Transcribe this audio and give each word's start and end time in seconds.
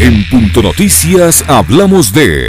En 0.00 0.24
Punto 0.30 0.62
Noticias 0.62 1.44
hablamos 1.46 2.10
de... 2.14 2.48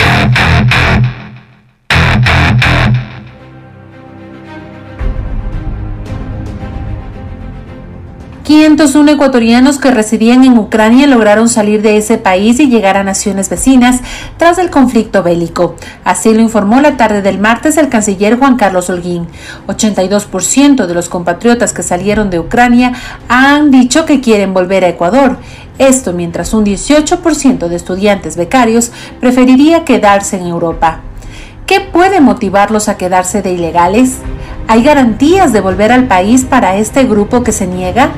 501 8.61 9.13
ecuatorianos 9.13 9.79
que 9.79 9.89
residían 9.89 10.43
en 10.43 10.55
Ucrania 10.55 11.07
lograron 11.07 11.49
salir 11.49 11.81
de 11.81 11.97
ese 11.97 12.19
país 12.19 12.59
y 12.59 12.67
llegar 12.69 12.95
a 12.95 13.03
naciones 13.03 13.49
vecinas 13.49 14.01
tras 14.37 14.59
el 14.59 14.69
conflicto 14.69 15.23
bélico. 15.23 15.75
Así 16.03 16.31
lo 16.31 16.41
informó 16.41 16.79
la 16.79 16.95
tarde 16.95 17.23
del 17.23 17.39
martes 17.39 17.75
el 17.77 17.89
canciller 17.89 18.37
Juan 18.37 18.57
Carlos 18.57 18.91
Holguín. 18.91 19.25
82% 19.65 20.85
de 20.85 20.93
los 20.93 21.09
compatriotas 21.09 21.73
que 21.73 21.81
salieron 21.81 22.29
de 22.29 22.37
Ucrania 22.37 22.93
han 23.27 23.71
dicho 23.71 24.05
que 24.05 24.21
quieren 24.21 24.53
volver 24.53 24.85
a 24.85 24.89
Ecuador. 24.89 25.39
Esto 25.79 26.13
mientras 26.13 26.53
un 26.53 26.63
18% 26.63 27.67
de 27.67 27.75
estudiantes 27.75 28.37
becarios 28.37 28.91
preferiría 29.19 29.85
quedarse 29.85 30.37
en 30.37 30.45
Europa. 30.45 30.99
¿Qué 31.65 31.79
puede 31.79 32.21
motivarlos 32.21 32.89
a 32.89 32.97
quedarse 32.97 33.41
de 33.41 33.53
ilegales? 33.53 34.17
¿Hay 34.67 34.83
garantías 34.83 35.51
de 35.51 35.61
volver 35.61 35.91
al 35.91 36.07
país 36.07 36.45
para 36.45 36.75
este 36.75 37.05
grupo 37.05 37.41
que 37.41 37.53
se 37.53 37.65
niega? 37.65 38.11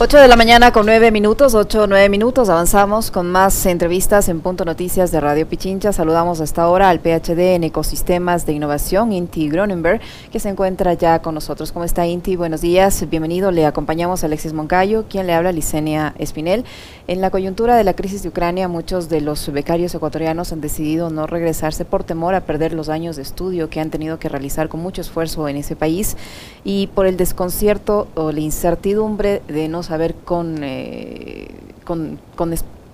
8 0.00 0.16
de 0.18 0.28
la 0.28 0.36
mañana 0.36 0.70
con 0.70 0.86
9 0.86 1.10
minutos, 1.10 1.56
8 1.56 1.82
o 1.82 1.86
9 1.88 2.08
minutos, 2.08 2.48
avanzamos 2.48 3.10
con 3.10 3.32
más 3.32 3.66
entrevistas 3.66 4.28
en 4.28 4.38
Punto 4.38 4.64
Noticias 4.64 5.10
de 5.10 5.20
Radio 5.20 5.48
Pichincha. 5.48 5.92
Saludamos 5.92 6.40
hasta 6.40 6.62
ahora 6.62 6.88
al 6.88 7.00
PhD 7.00 7.56
en 7.56 7.64
Ecosistemas 7.64 8.46
de 8.46 8.52
Innovación, 8.52 9.12
Inti 9.12 9.48
Gronenberg, 9.48 10.00
que 10.30 10.38
se 10.38 10.50
encuentra 10.50 10.94
ya 10.94 11.20
con 11.20 11.34
nosotros. 11.34 11.72
¿Cómo 11.72 11.84
está 11.84 12.06
Inti? 12.06 12.36
Buenos 12.36 12.60
días, 12.60 13.10
bienvenido. 13.10 13.50
Le 13.50 13.66
acompañamos 13.66 14.22
a 14.22 14.26
Alexis 14.26 14.52
Moncayo, 14.52 15.06
quien 15.10 15.26
le 15.26 15.34
habla, 15.34 15.50
Licenia 15.50 16.14
Espinel. 16.16 16.64
En 17.08 17.20
la 17.20 17.30
coyuntura 17.30 17.74
de 17.74 17.82
la 17.82 17.94
crisis 17.94 18.22
de 18.22 18.28
Ucrania, 18.28 18.68
muchos 18.68 19.08
de 19.08 19.20
los 19.20 19.50
becarios 19.50 19.96
ecuatorianos 19.96 20.52
han 20.52 20.60
decidido 20.60 21.10
no 21.10 21.26
regresarse 21.26 21.84
por 21.84 22.04
temor 22.04 22.36
a 22.36 22.42
perder 22.42 22.72
los 22.72 22.88
años 22.88 23.16
de 23.16 23.22
estudio 23.22 23.68
que 23.68 23.80
han 23.80 23.90
tenido 23.90 24.20
que 24.20 24.28
realizar 24.28 24.68
con 24.68 24.78
mucho 24.78 25.00
esfuerzo 25.00 25.48
en 25.48 25.56
ese 25.56 25.74
país 25.74 26.16
y 26.62 26.86
por 26.86 27.06
el 27.08 27.16
desconcierto 27.16 28.06
o 28.14 28.30
la 28.30 28.38
incertidumbre 28.38 29.42
de 29.48 29.66
no 29.66 29.82
saber 29.88 30.14
con, 30.14 30.62
eh, 30.62 31.48
con, 31.84 32.20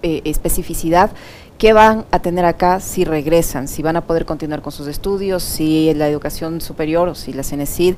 eh, 0.03 0.23
especificidad 0.25 1.11
qué 1.59 1.73
van 1.73 2.05
a 2.11 2.21
tener 2.21 2.45
acá 2.45 2.81
si 2.81 3.05
regresan, 3.05 3.69
si 3.69 3.83
van 3.83 3.97
a 3.97 4.03
poder 4.03 4.25
continuar 4.25 4.63
con 4.63 4.73
sus 4.73 4.87
estudios, 4.87 5.43
si 5.43 5.93
la 5.95 6.09
educación 6.09 6.61
superior 6.61 7.09
o 7.09 7.15
si 7.15 7.33
la 7.33 7.43
CENESID 7.43 7.95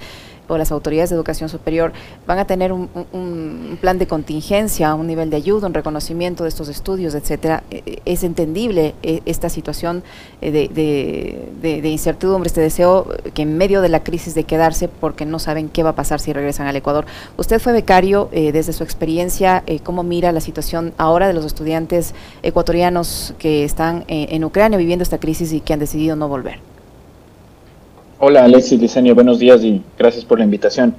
o 0.48 0.58
las 0.58 0.72
autoridades 0.72 1.10
de 1.10 1.16
educación 1.16 1.48
superior 1.48 1.92
van 2.26 2.38
a 2.38 2.46
tener 2.46 2.72
un, 2.72 2.88
plan 3.80 3.98
de 3.98 4.06
contingencia, 4.06 4.94
un 4.94 5.06
nivel 5.06 5.30
de 5.30 5.36
ayuda, 5.36 5.66
un 5.66 5.74
reconocimiento 5.74 6.44
de 6.44 6.48
estos 6.48 6.68
estudios, 6.68 7.14
etcétera, 7.14 7.62
e, 7.70 7.82
e, 7.84 8.02
es 8.04 8.24
entendible 8.24 8.94
e, 9.02 9.22
esta 9.26 9.48
situación 9.48 10.02
eh, 10.40 11.50
de, 11.60 11.88
incertidumbre, 11.88 12.46
este 12.46 12.60
deseo 12.60 13.06
que 13.34 13.42
en 13.42 13.56
medio 13.56 13.80
de 13.82 13.88
la 13.88 14.02
crisis 14.02 14.34
de 14.34 14.44
quedarse 14.44 14.88
porque 14.88 15.24
no 15.24 15.38
saben 15.38 15.68
qué 15.68 15.82
va 15.82 15.90
a 15.90 15.94
pasar 15.94 16.20
si 16.20 16.32
regresan 16.32 16.66
al 16.66 16.76
Ecuador. 16.76 17.06
Usted 17.36 17.60
fue 17.60 17.72
becario, 17.72 18.28
eh, 18.32 18.52
desde 18.52 18.72
su 18.72 18.84
experiencia, 18.84 19.62
eh, 19.66 19.80
¿cómo 19.80 20.02
mira 20.02 20.32
la 20.32 20.40
situación 20.40 20.94
ahora 20.98 21.26
de 21.26 21.34
los 21.34 21.44
estudiantes 21.44 22.14
ecuatorianos 22.42 23.34
que 23.38 23.64
están 23.64 24.04
en 24.08 24.44
Ucrania 24.44 24.78
viviendo 24.78 25.02
esta 25.02 25.18
crisis 25.18 25.52
y 25.52 25.60
que 25.60 25.72
han 25.72 25.80
decidido 25.80 26.16
no 26.16 26.28
volver? 26.28 26.75
Hola 28.18 28.44
Alexis 28.44 28.80
Diseño, 28.80 29.14
buenos 29.14 29.38
días 29.38 29.62
y 29.62 29.82
gracias 29.98 30.24
por 30.24 30.38
la 30.38 30.46
invitación. 30.46 30.94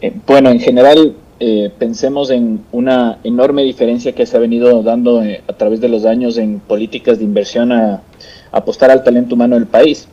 Eh, 0.00 0.12
bueno, 0.26 0.50
en 0.50 0.58
general 0.58 1.14
eh, 1.38 1.70
pensemos 1.78 2.30
en 2.30 2.64
una 2.72 3.20
enorme 3.22 3.62
diferencia 3.62 4.12
que 4.12 4.26
se 4.26 4.36
ha 4.36 4.40
venido 4.40 4.82
dando 4.82 5.22
eh, 5.22 5.40
a 5.46 5.52
través 5.52 5.80
de 5.80 5.88
los 5.88 6.04
años 6.04 6.36
en 6.36 6.58
políticas 6.58 7.18
de 7.18 7.24
inversión 7.24 7.70
a, 7.70 8.02
apostar 8.50 8.90
al 8.90 9.04
talento 9.04 9.36
humano 9.36 9.54
del 9.54 9.68
país. 9.68 10.08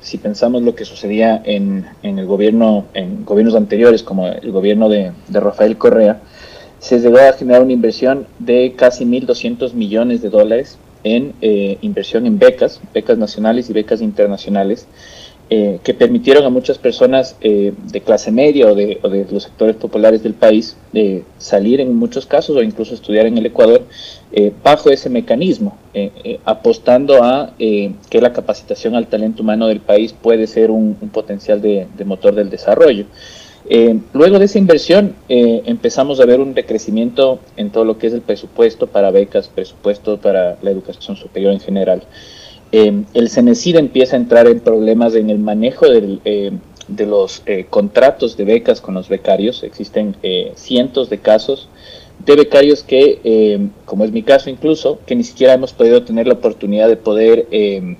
si 0.00 0.18
pensamos 0.18 0.62
lo 0.62 0.74
que 0.74 0.84
sucedía 0.84 1.40
en, 1.44 1.86
el 2.02 2.26
gobierno, 2.26 2.86
en 2.94 3.24
gobiernos 3.24 3.54
anteriores, 3.54 4.02
como 4.02 4.26
el 4.26 4.50
gobierno 4.50 4.88
de, 4.88 5.12
de 5.28 5.40
Rafael 5.40 5.78
Correa, 5.78 6.22
se 6.80 6.98
llegó 6.98 7.18
a 7.18 7.34
generar 7.34 7.62
una 7.62 7.72
inversión 7.72 8.26
de 8.40 8.72
casi 8.76 9.04
1.200 9.04 9.74
millones 9.74 10.22
de 10.22 10.30
dólares 10.30 10.78
en 11.04 11.34
inversión 11.82 12.26
en 12.26 12.38
becas, 12.38 12.80
becas 12.94 13.18
nacionales 13.18 13.68
y 13.68 13.72
becas 13.72 14.00
internacionales, 14.00 14.86
eh, 15.54 15.80
que 15.84 15.92
permitieron 15.92 16.46
a 16.46 16.48
muchas 16.48 16.78
personas 16.78 17.36
eh, 17.42 17.74
de 17.92 18.00
clase 18.00 18.32
media 18.32 18.68
o 18.68 18.74
de, 18.74 18.98
los 19.30 19.42
sectores 19.42 19.76
populares 19.76 20.22
del 20.22 20.32
país 20.32 20.78
eh, 20.94 21.24
salir 21.36 21.78
en 21.82 21.94
muchos 21.94 22.24
casos 22.24 22.56
o 22.56 22.62
incluso 22.62 22.94
estudiar 22.94 23.26
en 23.26 23.36
el 23.36 23.44
Ecuador 23.44 23.82
bajo 24.64 24.88
ese 24.88 25.10
mecanismo, 25.10 25.76
apostando 26.46 27.22
a 27.22 27.52
que 27.58 28.20
la 28.22 28.32
capacitación 28.32 28.94
al 28.94 29.06
talento 29.08 29.42
humano 29.42 29.66
del 29.66 29.80
país 29.80 30.14
puede 30.14 30.46
ser 30.46 30.70
un, 30.70 30.94
potencial 31.12 31.60
de, 31.60 31.86
motor 32.06 32.34
del 32.34 32.48
desarrollo. 32.48 33.04
luego 34.14 34.38
de 34.38 34.46
esa 34.46 34.56
inversión 34.56 35.14
empezamos 35.28 36.18
a 36.20 36.24
ver 36.24 36.40
un 36.40 36.54
decrecimiento 36.54 37.40
en 37.58 37.68
todo 37.68 37.84
lo 37.84 37.98
que 37.98 38.06
es 38.06 38.14
el 38.14 38.22
presupuesto 38.22 38.86
para 38.86 39.10
becas, 39.10 39.48
presupuesto 39.48 40.16
para 40.16 40.56
la 40.62 40.70
educación 40.70 41.14
superior 41.14 41.52
en 41.52 41.60
general. 41.60 42.02
Em, 42.74 43.04
el 43.12 43.28
CENESID 43.28 43.76
empieza 43.76 44.16
a 44.16 44.18
entrar 44.18 44.46
en 44.46 44.58
problemas 44.60 45.14
en 45.14 45.28
el 45.28 45.38
manejo 45.38 45.84
em, 45.86 46.58
de 46.88 47.06
los 47.06 47.42
eh, 47.44 47.66
contratos 47.68 48.38
de 48.38 48.46
becas 48.46 48.80
con 48.80 48.94
los 48.94 49.10
becarios. 49.10 49.62
Existen 49.62 50.16
eh, 50.22 50.52
cientos 50.56 51.10
de 51.10 51.18
casos 51.18 51.68
de 52.24 52.34
becarios 52.34 52.82
que, 52.82 53.20
em, 53.24 53.70
como 53.84 54.04
es 54.04 54.10
mi 54.10 54.22
caso 54.22 54.48
incluso, 54.48 54.98
que 55.04 55.14
ni 55.14 55.22
siquiera 55.22 55.52
hemos 55.52 55.74
podido 55.74 56.02
tener 56.02 56.26
la 56.26 56.34
oportunidad 56.34 56.88
de 56.88 56.96
poder 56.96 57.46
eh, 57.50 57.96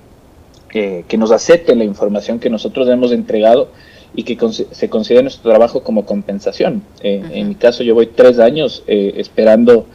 que 1.07 1.17
nos 1.19 1.29
acepten 1.29 1.77
la 1.77 1.85
información 1.85 2.39
que 2.39 2.49
nosotros 2.49 2.89
hemos 2.89 3.11
entregado 3.11 3.69
y 4.15 4.23
que 4.23 4.35
se 4.71 4.89
considere 4.89 5.21
nuestro 5.21 5.51
trabajo 5.51 5.83
como 5.83 6.03
compensación. 6.03 6.81
En 7.03 7.47
mi 7.47 7.53
caso 7.53 7.83
yo 7.83 7.93
voy 7.93 8.07
tres 8.07 8.39
años 8.39 8.81
esperando 8.87 9.85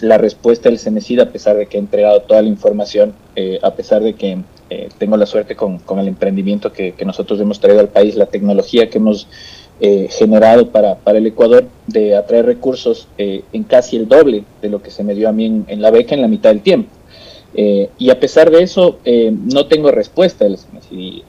la 0.00 0.18
respuesta 0.18 0.68
del 0.68 0.80
CENESID, 0.80 1.20
a 1.20 1.30
pesar 1.30 1.56
de 1.56 1.66
que 1.66 1.76
he 1.76 1.80
entregado 1.80 2.22
toda 2.22 2.42
la 2.42 2.48
información, 2.48 3.14
eh, 3.40 3.60
a 3.62 3.72
pesar 3.72 4.02
de 4.02 4.14
que 4.14 4.38
eh, 4.68 4.88
tengo 4.98 5.16
la 5.16 5.24
suerte 5.24 5.54
con, 5.54 5.80
el 6.00 6.08
emprendimiento 6.08 6.72
que, 6.72 6.92
nosotros 7.06 7.40
hemos 7.40 7.60
traído 7.60 7.78
al 7.78 7.88
país, 7.88 8.16
la 8.16 8.26
tecnología 8.26 8.90
que 8.90 8.98
hemos 8.98 9.28
eh, 9.80 10.08
generado 10.10 10.70
para, 10.70 10.96
para, 10.96 11.18
el 11.18 11.26
Ecuador, 11.28 11.68
de 11.86 12.16
atraer 12.16 12.46
recursos 12.46 13.06
en 13.16 13.62
casi 13.62 13.94
el 13.94 14.08
doble 14.08 14.42
de 14.60 14.70
lo 14.70 14.82
que 14.82 14.90
se 14.90 15.04
me 15.04 15.14
dio 15.14 15.28
a 15.28 15.32
mí 15.32 15.62
en, 15.68 15.80
la 15.80 15.92
beca 15.92 16.16
en 16.16 16.20
la 16.20 16.26
mitad 16.26 16.50
del 16.50 16.62
tiempo. 16.62 16.90
y 17.54 18.10
a 18.10 18.18
pesar 18.18 18.50
de 18.50 18.60
eso, 18.60 18.98
no 19.54 19.66
tengo 19.66 19.92
respuesta 19.92 20.44
CENESID. 20.44 21.22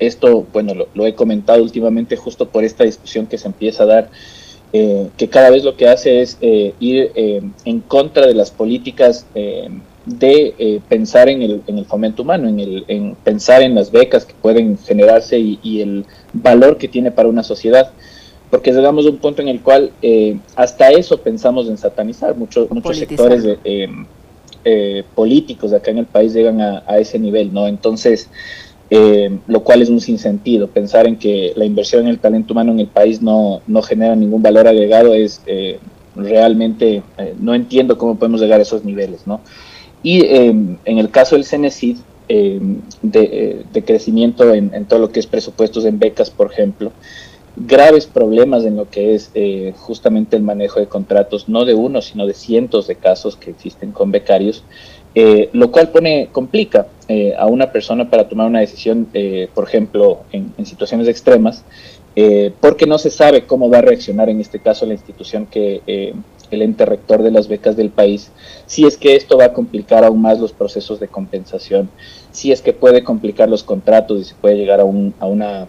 esto, 0.00 0.46
bueno, 0.52 0.72
lo, 0.92 1.06
he 1.06 1.14
comentado 1.14 1.62
últimamente 1.62 2.16
justo 2.16 2.48
por 2.48 2.64
esta 2.64 2.82
discusión 2.82 3.28
que 3.28 3.38
se 3.38 3.46
empieza 3.46 3.84
a 3.84 3.86
dar 3.86 4.10
que 4.72 5.28
cada 5.30 5.50
vez 5.50 5.62
lo 5.62 5.76
que 5.76 5.88
hace 5.88 6.22
es 6.22 6.38
ir 6.40 7.12
eh, 7.14 7.40
en 7.64 7.80
contra 7.82 8.26
de 8.26 8.34
las 8.34 8.50
políticas 8.50 9.26
de 10.06 10.80
pensar 10.88 11.28
en 11.28 11.42
el, 11.42 11.62
en 11.66 11.78
el, 11.78 11.84
fomento 11.84 12.22
humano, 12.22 12.48
en, 12.48 12.60
el, 12.60 12.84
en 12.88 13.16
pensar 13.16 13.62
en 13.62 13.74
las 13.74 13.90
becas 13.90 14.24
que 14.24 14.34
pueden 14.40 14.78
generarse 14.78 15.38
y, 15.38 15.80
el 15.80 16.06
valor 16.32 16.78
que 16.78 16.88
tiene 16.88 17.10
para 17.10 17.28
una 17.28 17.42
sociedad. 17.42 17.90
Porque 18.50 18.72
llegamos 18.72 19.04
a 19.04 19.10
un 19.10 19.16
punto 19.18 19.42
en 19.42 19.48
el 19.48 19.60
cual 19.60 19.90
hasta 20.54 20.90
eso 20.90 21.18
pensamos 21.18 21.68
en 21.68 21.76
satanizar. 21.76 22.36
Muchos, 22.36 22.70
muchos 22.70 22.96
sectores 22.96 23.58
políticos 25.14 25.72
de 25.72 25.76
acá 25.76 25.90
en 25.90 25.98
el 25.98 26.06
país 26.06 26.32
llegan 26.32 26.60
a, 26.60 26.84
a 26.86 26.98
ese 26.98 27.18
nivel, 27.18 27.52
¿no? 27.52 27.66
Entonces, 27.66 28.28
eh, 28.88 29.38
lo 29.48 29.64
cual 29.64 29.82
es 29.82 29.88
un 29.88 30.00
sinsentido. 30.00 30.68
Pensar 30.68 31.06
en 31.06 31.16
que 31.16 31.52
la 31.56 31.64
inversión 31.64 32.02
en 32.02 32.08
el 32.08 32.18
talento 32.18 32.52
humano 32.52 32.72
en 32.72 32.80
el 32.80 32.86
país 32.86 33.20
no, 33.20 33.60
no 33.66 33.82
genera 33.82 34.14
ningún 34.14 34.42
valor 34.42 34.68
agregado 34.68 35.12
es 35.12 35.42
eh, 35.46 35.80
realmente, 36.14 37.02
eh, 37.18 37.34
no 37.40 37.54
entiendo 37.54 37.98
cómo 37.98 38.16
podemos 38.16 38.40
llegar 38.40 38.60
a 38.60 38.62
esos 38.62 38.84
niveles. 38.84 39.26
¿no? 39.26 39.40
Y 40.08 40.24
en 40.24 40.78
el 40.84 41.10
caso 41.10 41.34
del 41.34 41.44
CENESID, 41.44 41.96
de, 42.28 43.64
de, 43.72 43.84
crecimiento 43.84 44.54
en, 44.54 44.84
todo 44.84 45.00
lo 45.00 45.10
que 45.10 45.18
es 45.18 45.26
presupuestos 45.26 45.84
en 45.84 45.98
becas, 45.98 46.30
por 46.30 46.52
ejemplo, 46.52 46.92
graves 47.56 48.06
problemas 48.06 48.64
en 48.64 48.76
lo 48.76 48.88
que 48.88 49.16
es 49.16 49.32
justamente 49.74 50.36
el 50.36 50.44
manejo 50.44 50.78
de 50.78 50.86
contratos, 50.86 51.48
no 51.48 51.64
de 51.64 51.74
uno, 51.74 52.02
sino 52.02 52.24
de 52.24 52.34
cientos 52.34 52.86
de 52.86 52.94
casos 52.94 53.36
que 53.36 53.50
existen 53.50 53.90
con 53.90 54.12
becarios, 54.12 54.62
eh, 55.18 55.48
lo 55.54 55.72
cual 55.72 55.88
pone, 55.88 56.28
complica 56.30 56.88
eh, 57.08 57.34
a 57.38 57.46
una 57.46 57.72
persona 57.72 58.10
para 58.10 58.28
tomar 58.28 58.48
una 58.48 58.60
decisión, 58.60 59.08
eh, 59.14 59.48
por 59.54 59.64
ejemplo, 59.64 60.20
en, 60.30 60.52
situaciones 60.66 61.08
extremas, 61.08 61.64
porque 62.60 62.86
no 62.86 62.98
se 62.98 63.10
sabe 63.10 63.44
cómo 63.44 63.68
va 63.68 63.78
a 63.78 63.82
reaccionar 63.82 64.30
en 64.30 64.40
este 64.40 64.58
caso 64.58 64.86
la 64.86 64.94
institución 64.94 65.46
que 65.46 66.14
el 66.50 66.62
ente 66.62 66.84
rector 66.84 67.22
de 67.22 67.30
las 67.30 67.48
becas 67.48 67.76
del 67.76 67.90
país, 67.90 68.30
si 68.66 68.86
es 68.86 68.96
que 68.96 69.16
esto 69.16 69.38
va 69.38 69.46
a 69.46 69.52
complicar 69.52 70.04
aún 70.04 70.22
más 70.22 70.38
los 70.38 70.52
procesos 70.52 71.00
de 71.00 71.08
compensación, 71.08 71.88
si 72.32 72.52
es 72.52 72.60
que 72.60 72.72
puede 72.72 73.02
complicar 73.02 73.48
los 73.48 73.62
contratos 73.62 74.20
y 74.20 74.24
se 74.24 74.34
puede 74.34 74.56
llegar 74.56 74.80
a, 74.80 74.84
un, 74.84 75.14
a, 75.20 75.26
una, 75.26 75.68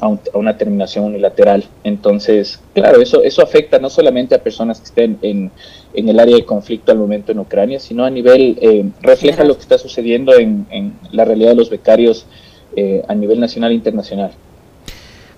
a, 0.00 0.18
una 0.34 0.58
terminación 0.58 1.04
unilateral. 1.04 1.64
Entonces, 1.84 2.60
claro, 2.74 3.00
eso, 3.00 3.22
eso 3.22 3.42
afecta 3.42 3.78
no 3.78 3.88
solamente 3.88 4.34
a 4.34 4.42
personas 4.42 4.80
que 4.80 4.86
estén 4.86 5.18
en, 5.22 5.52
en 5.94 6.08
el 6.08 6.18
área 6.18 6.36
de 6.36 6.44
conflicto 6.44 6.92
al 6.92 6.98
momento 6.98 7.32
en 7.32 7.38
Ucrania, 7.38 7.78
sino 7.78 8.04
a 8.04 8.10
nivel, 8.10 8.58
eh, 8.60 8.84
refleja 9.00 9.44
lo 9.44 9.54
que 9.54 9.60
está 9.60 9.78
sucediendo 9.78 10.34
en, 10.34 10.66
la 11.12 11.24
realidad 11.24 11.50
de 11.50 11.56
los 11.56 11.70
becarios 11.70 12.26
eh, 12.74 13.02
a 13.06 13.14
nivel 13.14 13.38
nacional 13.38 13.72
e 13.72 13.74
internacional. 13.74 14.32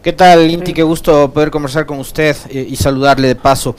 ¿Qué 0.03 0.12
tal, 0.12 0.50
Inti? 0.50 0.73
Qué 0.75 0.82
gusto 0.82 1.32
poder 1.32 1.50
conversar 1.50 1.87
con 1.87 1.99
usted 1.99 2.37
eh, 2.50 2.67
y 2.69 2.77
saludarle 2.77 3.29
de 3.29 3.37
paso. 3.37 3.75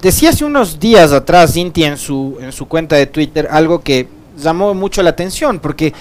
Decía 0.00 0.30
hace 0.30 0.44
unos 0.44 0.78
días 0.78 1.12
atrás, 1.12 1.56
Inti, 1.56 1.84
en 1.84 1.96
su, 1.96 2.38
en 2.40 2.52
su 2.52 2.66
cuenta 2.66 2.96
de 2.96 3.06
Twitter, 3.06 3.48
algo 3.50 3.80
que 3.80 4.08
llamó 4.38 4.74
mucho 4.74 5.02
la 5.02 5.10
atención, 5.10 5.58
porque 5.58 5.92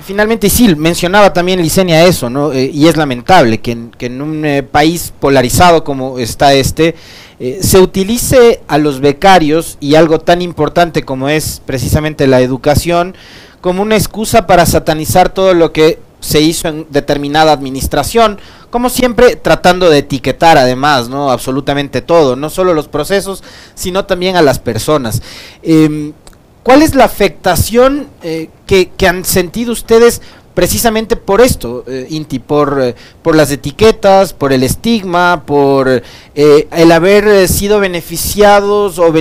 finalmente, 0.00 0.50
sí, 0.50 0.74
mencionaba 0.74 1.32
también 1.32 1.60
Licenia 1.60 2.04
eso, 2.04 2.28
¿no? 2.28 2.52
y 2.52 2.88
es 2.88 2.96
lamentable 2.96 3.58
que 3.58 3.76
que 3.96 4.06
en 4.06 4.20
un 4.20 4.66
país 4.72 5.12
polarizado 5.20 5.84
como 5.84 6.18
está 6.18 6.54
este, 6.54 6.96
eh, 7.38 7.58
se 7.60 7.78
utilice 7.78 8.62
a 8.66 8.78
los 8.78 9.00
becarios 9.00 9.76
y 9.78 9.94
algo 9.94 10.20
tan 10.20 10.40
importante 10.40 11.02
como 11.02 11.28
es 11.28 11.60
precisamente 11.66 12.26
la 12.26 12.40
educación 12.40 13.14
como 13.60 13.82
una 13.82 13.96
excusa 13.96 14.46
para 14.46 14.64
satanizar 14.64 15.28
todo 15.28 15.52
lo 15.52 15.70
que 15.70 15.98
se 16.26 16.40
hizo 16.40 16.66
en 16.66 16.86
determinada 16.90 17.52
administración, 17.52 18.40
como 18.70 18.90
siempre 18.90 19.36
tratando 19.36 19.88
de 19.88 19.98
etiquetar 19.98 20.58
además, 20.58 21.08
¿no? 21.08 21.30
Absolutamente 21.30 22.02
todo, 22.02 22.34
no 22.34 22.50
solo 22.50 22.74
los 22.74 22.88
procesos, 22.88 23.44
sino 23.76 24.06
también 24.06 24.34
a 24.34 24.42
las 24.42 24.58
personas. 24.58 25.22
Em, 25.62 26.14
¿Cuál 26.64 26.82
es 26.82 26.96
la 26.96 27.04
afectación 27.04 28.08
eh, 28.24 28.50
que, 28.66 28.88
que, 28.88 29.06
han 29.06 29.24
sentido 29.24 29.70
ustedes 29.70 30.20
precisamente 30.56 31.16
por 31.16 31.42
esto, 31.42 31.84
eh, 31.86 32.06
Inti, 32.08 32.38
por, 32.38 32.80
eh, 32.82 32.94
por 33.20 33.36
las 33.36 33.52
etiquetas, 33.52 34.32
por 34.32 34.54
el 34.54 34.62
estigma, 34.62 35.42
por 35.44 36.02
eh, 36.34 36.68
el 36.72 36.92
haber 36.92 37.46
sido 37.46 37.78
beneficiados 37.78 38.98
o, 38.98 39.12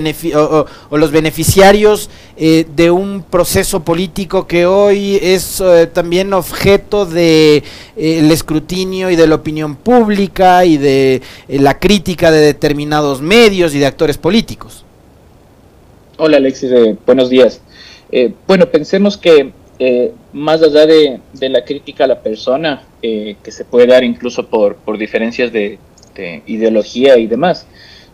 los 0.91 1.11
beneficiarios 1.11 2.09
de 2.37 2.91
un 2.91 3.23
proceso 3.29 3.81
político 3.81 4.47
que 4.47 4.65
hoy 4.65 5.17
es 5.21 5.61
también 5.93 6.33
objeto 6.33 7.05
de 7.05 7.63
el 7.95 8.31
escrutinio 8.31 9.09
y 9.09 9.15
de 9.15 9.27
la 9.27 9.35
opinión 9.35 9.75
pública 9.75 10.65
y 10.65 10.77
de 10.77 11.21
la 11.47 11.79
crítica 11.79 12.31
de 12.31 12.39
determinados 12.39 13.21
medios 13.21 13.73
y 13.73 13.79
de 13.79 13.85
actores 13.85 14.17
políticos. 14.17 14.83
Hola 16.17 16.37
Alexis, 16.37 16.71
buenos 17.05 17.29
días. 17.29 17.61
bueno, 18.47 18.65
pensemos 18.67 19.17
que 19.17 19.53
eh, 19.77 20.13
más 20.31 20.61
allá 20.61 20.85
de, 20.85 21.19
la 21.41 21.65
crítica 21.65 22.05
a 22.05 22.07
la 22.07 22.21
persona, 22.21 22.83
eh, 23.01 23.35
que 23.43 23.51
se 23.51 23.65
puede 23.65 23.87
dar 23.87 24.03
incluso 24.03 24.47
por, 24.47 24.97
diferencias 24.97 25.51
de, 25.51 25.79
ideología 26.45 27.17
y 27.17 27.27
demás, 27.27 27.67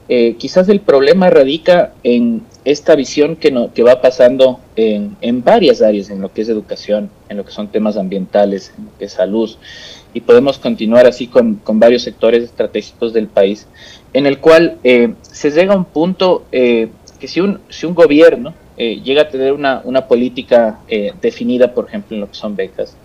eh, 0.10 0.36
quizás 0.40 0.68
el 0.70 0.80
problema 0.80 1.30
radica 1.30 1.94
en 2.04 2.42
esta 2.66 2.96
visión 2.96 3.36
que, 3.36 3.52
no, 3.52 3.72
que 3.74 3.84
va 3.84 4.02
pasando 4.02 4.60
en, 4.76 5.44
varias 5.44 5.84
áreas, 5.84 6.10
en 6.10 6.20
lo 6.20 6.34
que 6.34 6.42
es 6.42 6.50
educación, 6.50 7.12
en 7.30 7.38
lo 7.38 7.46
que 7.46 7.52
son 7.52 7.68
temas 7.68 7.96
ambientales, 7.96 8.74
en 8.76 8.86
lo 8.86 8.92
que 8.98 9.06
es 9.06 9.14
salud, 9.14 9.52
y 10.16 10.22
podemos 10.22 10.58
continuar 10.58 11.06
así 11.06 11.28
con, 11.28 11.62
varios 11.74 12.02
sectores 12.02 12.44
estratégicos 12.44 13.14
del 13.14 13.28
país, 13.28 13.68
en 14.14 14.26
el 14.26 14.40
cual 14.40 14.80
se 15.22 15.52
llega 15.52 15.74
a 15.74 15.78
un 15.78 15.86
punto 15.86 16.46
que 16.52 17.28
si 17.28 17.40
un, 17.40 17.60
si 17.70 17.86
un 17.86 17.94
gobierno 17.94 18.56
eh, 18.78 19.02
llega 19.04 19.24
a 19.24 19.30
tener 19.30 19.54
una, 19.54 19.82
una 19.84 20.08
política 20.08 20.80
eh, 20.88 21.14
definida, 21.22 21.74
por 21.74 21.88
ejemplo, 21.88 22.16
en 22.16 22.22
lo 22.22 22.30
que 22.30 22.36
son 22.36 22.56
becas. 22.56 22.96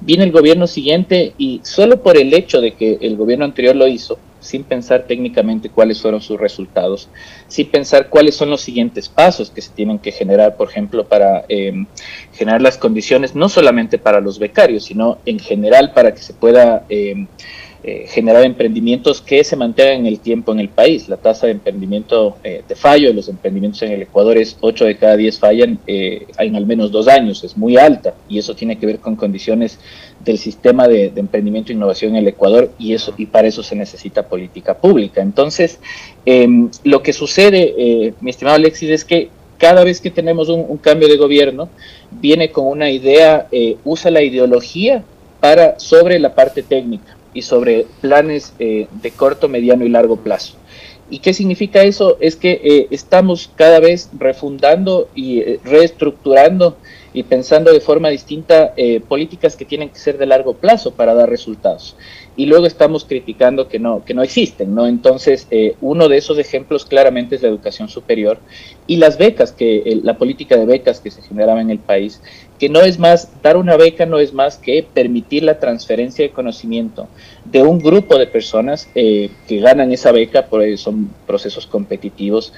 Viene 0.00 0.24
el 0.24 0.32
gobierno 0.32 0.66
siguiente 0.66 1.32
y 1.38 1.60
solo 1.64 2.02
por 2.02 2.16
el 2.16 2.32
hecho 2.34 2.60
de 2.60 2.72
que 2.72 2.98
el 3.00 3.16
gobierno 3.16 3.44
anterior 3.44 3.74
lo 3.74 3.86
hizo, 3.86 4.18
sin 4.40 4.64
pensar 4.64 5.04
técnicamente 5.06 5.70
cuáles 5.70 6.00
fueron 6.02 6.20
sus 6.20 6.38
resultados, 6.38 7.08
sin 7.48 7.68
pensar 7.68 8.10
cuáles 8.10 8.34
son 8.34 8.50
los 8.50 8.60
siguientes 8.60 9.08
pasos 9.08 9.50
que 9.50 9.62
se 9.62 9.70
tienen 9.70 9.98
que 9.98 10.12
generar, 10.12 10.56
por 10.56 10.68
ejemplo, 10.68 11.04
para 11.04 11.44
em, 11.48 11.86
generar 12.34 12.60
las 12.60 12.76
condiciones, 12.76 13.34
no 13.34 13.48
solamente 13.48 13.96
para 13.98 14.20
los 14.20 14.38
becarios, 14.38 14.84
sino 14.84 15.18
en 15.24 15.38
general 15.38 15.92
para 15.94 16.12
que 16.12 16.20
se 16.20 16.34
pueda 16.34 16.84
eh, 17.86 18.06
generar 18.08 18.42
emprendimientos 18.46 19.20
que 19.20 19.44
se 19.44 19.56
mantengan 19.56 19.96
en 19.96 20.06
el 20.06 20.18
tiempo 20.18 20.52
en 20.52 20.60
el 20.60 20.70
país. 20.70 21.06
La 21.06 21.18
tasa 21.18 21.44
de 21.48 21.52
emprendimiento 21.52 22.38
eh, 22.42 22.62
de 22.66 22.74
fallo 22.76 23.08
de 23.08 23.12
los 23.12 23.28
emprendimientos 23.28 23.82
en 23.82 23.92
el 23.92 24.00
Ecuador 24.00 24.38
es 24.38 24.56
8 24.58 24.86
de 24.86 24.96
cada 24.96 25.18
10 25.18 25.38
fallan 25.38 25.78
eh, 25.86 26.26
en 26.38 26.56
al 26.56 26.64
menos 26.64 26.90
dos 26.90 27.08
años, 27.08 27.44
es 27.44 27.58
muy 27.58 27.76
alta 27.76 28.14
y 28.26 28.38
eso 28.38 28.54
tiene 28.54 28.78
que 28.78 28.86
ver 28.86 29.00
con 29.00 29.16
condiciones 29.16 29.78
del 30.24 30.38
sistema 30.38 30.88
de, 30.88 31.12
emprendimiento 31.14 31.72
e 31.72 31.74
innovación 31.74 32.12
en 32.12 32.22
el 32.22 32.28
Ecuador 32.28 32.70
y, 32.78 32.94
eso, 32.94 33.12
y 33.18 33.26
para 33.26 33.48
eso 33.48 33.62
se 33.62 33.76
necesita 33.76 34.28
política 34.28 34.78
pública. 34.78 35.20
Entonces, 35.20 35.78
em, 36.24 36.70
lo 36.84 37.02
que 37.02 37.12
sucede, 37.12 38.14
mi 38.22 38.30
estimado 38.30 38.56
Alexis, 38.56 38.88
es 38.88 39.04
que 39.04 39.28
cada 39.58 39.84
vez 39.84 40.00
que 40.00 40.10
tenemos 40.10 40.48
un, 40.48 40.64
un 40.66 40.78
cambio 40.78 41.06
de 41.06 41.18
gobierno, 41.18 41.68
viene 42.10 42.50
con 42.50 42.66
una 42.66 42.90
idea, 42.90 43.46
usa 43.84 44.10
la 44.10 44.22
ideología 44.22 45.04
para 45.38 45.78
sobre 45.78 46.18
la 46.18 46.34
parte 46.34 46.62
técnica 46.62 47.13
y 47.34 47.42
sobre 47.42 47.86
planes 48.00 48.54
eh, 48.58 48.86
de 48.90 49.10
corto, 49.10 49.48
mediano 49.48 49.84
y 49.84 49.88
largo 49.88 50.16
plazo. 50.16 50.54
¿Y 51.10 51.18
qué 51.18 51.34
significa 51.34 51.82
eso? 51.82 52.16
Es 52.20 52.34
que 52.36 52.60
eh, 52.64 52.86
estamos 52.90 53.50
cada 53.56 53.78
vez 53.78 54.08
refundando 54.18 55.10
y 55.14 55.40
eh, 55.40 55.60
reestructurando 55.62 56.78
y 57.12 57.24
pensando 57.24 57.72
de 57.72 57.80
forma 57.80 58.08
distinta 58.08 58.74
políticas 59.06 59.54
que 59.54 59.64
tienen 59.64 59.88
que 59.88 60.00
ser 60.00 60.18
de 60.18 60.26
largo 60.26 60.54
plazo 60.54 60.90
para 60.90 61.14
dar 61.14 61.30
resultados 61.30 61.94
y 62.36 62.46
luego 62.46 62.66
estamos 62.66 63.04
criticando 63.04 63.68
que 63.68 63.78
no, 63.78 64.04
que 64.04 64.14
no 64.14 64.22
existen, 64.22 64.74
¿no? 64.74 64.86
Entonces, 64.86 65.46
eh, 65.50 65.76
uno 65.80 66.08
de 66.08 66.16
esos 66.16 66.38
ejemplos 66.38 66.84
claramente 66.84 67.36
es 67.36 67.42
la 67.42 67.48
educación 67.48 67.88
superior 67.88 68.38
y 68.86 68.96
las 68.96 69.18
becas, 69.18 69.52
que 69.52 70.00
la 70.02 70.18
política 70.18 70.56
de 70.56 70.66
becas 70.66 71.00
que 71.00 71.10
se 71.10 71.22
generaba 71.22 71.60
en 71.60 71.70
el 71.70 71.78
país, 71.78 72.20
que 72.58 72.68
no 72.68 72.80
es 72.80 72.98
más, 72.98 73.30
dar 73.42 73.56
una 73.56 73.76
beca 73.76 74.06
no 74.06 74.18
es 74.18 74.32
más 74.32 74.56
que 74.56 74.84
permitir 74.94 75.44
la 75.44 75.58
transferencia 75.60 76.24
de 76.24 76.32
conocimiento 76.32 77.08
de 77.44 77.62
un 77.62 77.78
grupo 77.78 78.18
de 78.18 78.26
personas 78.26 78.88
eh, 78.94 79.30
que 79.46 79.60
ganan 79.60 79.92
esa 79.92 80.12
beca, 80.12 80.46
por 80.46 80.64
son 80.76 81.10
procesos 81.26 81.66
competitivos, 81.66 82.52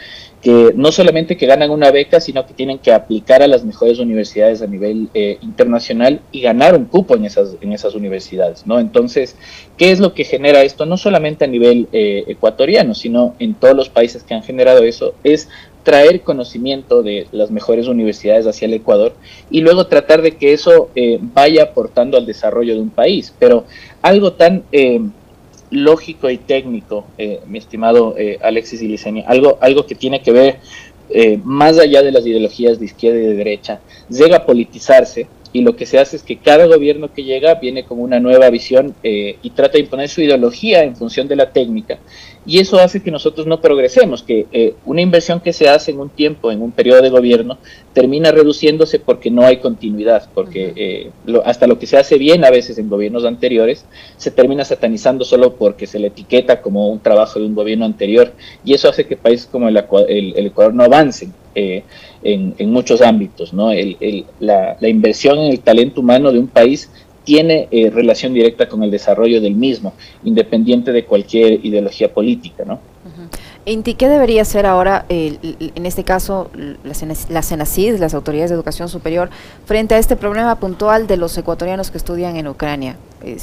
que 0.46 0.74
no 0.76 0.92
solamente 0.92 1.36
que 1.36 1.44
ganan 1.44 1.72
una 1.72 1.90
beca, 1.90 2.20
sino 2.20 2.46
que 2.46 2.54
tienen 2.54 2.78
que 2.78 2.92
aplicar 2.92 3.42
a 3.42 3.48
las 3.48 3.64
mejores 3.64 3.98
universidades 3.98 4.62
a 4.62 4.68
nivel 4.68 5.08
eh, 5.12 5.38
internacional 5.42 6.20
y 6.30 6.40
ganar 6.40 6.76
un 6.76 6.84
cupo 6.84 7.16
en 7.16 7.24
esas, 7.24 7.56
en 7.60 7.72
esas 7.72 7.96
universidades, 7.96 8.64
¿no? 8.64 8.78
Entonces, 8.78 9.34
¿qué 9.76 9.90
es 9.90 9.98
lo 9.98 10.14
que 10.14 10.22
genera 10.22 10.62
esto? 10.62 10.86
No 10.86 10.98
solamente 10.98 11.44
a 11.44 11.48
nivel 11.48 11.88
eh, 11.90 12.22
ecuatoriano, 12.28 12.94
sino 12.94 13.34
en 13.40 13.54
todos 13.54 13.74
los 13.74 13.88
países 13.88 14.22
que 14.22 14.34
han 14.34 14.44
generado 14.44 14.84
eso, 14.84 15.14
es 15.24 15.48
traer 15.82 16.20
conocimiento 16.20 17.02
de 17.02 17.26
las 17.32 17.50
mejores 17.50 17.88
universidades 17.88 18.46
hacia 18.46 18.66
el 18.66 18.74
Ecuador 18.74 19.14
y 19.50 19.62
luego 19.62 19.88
tratar 19.88 20.22
de 20.22 20.36
que 20.36 20.52
eso 20.52 20.90
eh, 20.94 21.18
vaya 21.20 21.64
aportando 21.64 22.16
al 22.16 22.24
desarrollo 22.24 22.76
de 22.76 22.82
un 22.82 22.90
país. 22.90 23.34
Pero 23.40 23.64
algo 24.00 24.34
tan 24.34 24.62
lógico 25.70 26.30
y 26.30 26.38
técnico, 26.38 27.06
eh, 27.18 27.40
mi 27.46 27.58
estimado 27.58 28.14
eh, 28.16 28.38
Alexis 28.42 28.82
Ilicenia, 28.82 29.24
algo, 29.26 29.58
algo 29.60 29.86
que 29.86 29.94
tiene 29.94 30.22
que 30.22 30.32
ver 30.32 30.60
eh, 31.08 31.38
más 31.44 31.78
allá 31.78 32.02
de 32.02 32.12
las 32.12 32.26
ideologías 32.26 32.78
de 32.78 32.86
izquierda 32.86 33.18
y 33.18 33.22
de 33.26 33.34
derecha, 33.34 33.80
llega 34.08 34.38
a 34.38 34.46
politizarse 34.46 35.26
y 35.56 35.62
lo 35.62 35.76
que 35.76 35.86
se 35.86 35.98
hace 35.98 36.16
es 36.16 36.22
que 36.22 36.36
cada 36.36 36.66
gobierno 36.66 37.12
que 37.12 37.24
llega 37.24 37.54
viene 37.54 37.84
con 37.84 38.00
una 38.00 38.20
nueva 38.20 38.50
visión 38.50 38.94
y 39.02 39.50
trata 39.50 39.74
de 39.74 39.80
imponer 39.80 40.08
su 40.08 40.20
ideología 40.20 40.82
en 40.82 40.96
función 40.96 41.28
de 41.28 41.36
la 41.36 41.50
técnica. 41.52 41.98
Y 42.46 42.60
eso 42.60 42.78
hace 42.78 43.02
que 43.02 43.10
nosotros 43.10 43.44
no 43.48 43.60
progresemos, 43.60 44.22
que 44.22 44.46
eh, 44.52 44.74
una 44.84 45.00
inversión 45.00 45.40
que 45.40 45.52
se 45.52 45.68
hace 45.68 45.90
en 45.90 45.98
un 45.98 46.10
tiempo, 46.10 46.52
en 46.52 46.62
un 46.62 46.70
periodo 46.70 47.02
de 47.02 47.10
gobierno, 47.10 47.58
termina 47.92 48.30
reduciéndose 48.30 49.00
porque 49.00 49.32
no 49.32 49.42
hay 49.42 49.56
continuidad, 49.56 50.28
porque 50.32 50.72
eh, 50.76 51.10
hasta 51.44 51.66
lo 51.66 51.76
que 51.80 51.88
se 51.88 51.96
hace 51.96 52.18
bien 52.18 52.44
a 52.44 52.50
veces 52.50 52.78
en 52.78 52.88
gobiernos 52.88 53.24
anteriores 53.24 53.84
se 54.16 54.30
termina 54.30 54.64
satanizando 54.64 55.24
solo 55.24 55.56
porque 55.56 55.88
se 55.88 55.98
le 55.98 56.06
etiqueta 56.06 56.62
como 56.62 56.88
un 56.88 57.00
trabajo 57.00 57.40
de 57.40 57.46
un 57.46 57.54
gobierno 57.56 57.84
anterior. 57.84 58.32
Y 58.64 58.74
eso 58.74 58.88
hace 58.88 59.06
que 59.06 59.16
países 59.16 59.48
como 59.50 59.68
el, 59.68 59.76
Ecuador 59.76 60.72
no 60.72 60.84
avancen. 60.84 61.34
Eh, 61.58 61.84
en, 62.22 62.70
muchos 62.70 63.00
ámbitos, 63.00 63.54
¿no? 63.54 63.70
la, 64.40 64.76
la 64.78 64.88
inversión 64.88 65.38
en 65.38 65.52
el 65.52 65.60
talento 65.60 66.02
humano 66.02 66.30
de 66.30 66.38
un 66.38 66.48
país 66.48 66.90
tiene 67.26 67.66
eh, 67.70 67.90
relación 67.90 68.34
directa 68.34 68.68
con 68.68 68.82
el 68.84 68.90
desarrollo 68.90 69.40
del 69.40 69.54
mismo, 69.54 69.94
independiente 70.22 70.92
de 70.92 71.04
cualquier 71.04 71.64
ideología 71.66 72.12
política, 72.12 72.64
¿no? 72.64 72.78
Inti, 73.68 73.94
¿qué 73.94 74.08
debería 74.08 74.42
hacer 74.42 74.64
ahora, 74.64 75.06
en 75.08 75.86
este 75.86 76.04
caso, 76.04 76.52
la, 76.84 77.42
CENACID, 77.42 77.98
las 77.98 78.14
autoridades 78.14 78.50
de 78.50 78.54
educación 78.54 78.88
superior, 78.88 79.28
frente 79.64 79.96
a 79.96 79.98
este 79.98 80.14
problema 80.14 80.54
puntual 80.60 81.08
de 81.08 81.16
los 81.16 81.36
ecuatorianos 81.36 81.90
que 81.90 81.98
estudian 81.98 82.36
en 82.36 82.46
Ucrania? 82.46 82.96
Eh, 83.22 83.38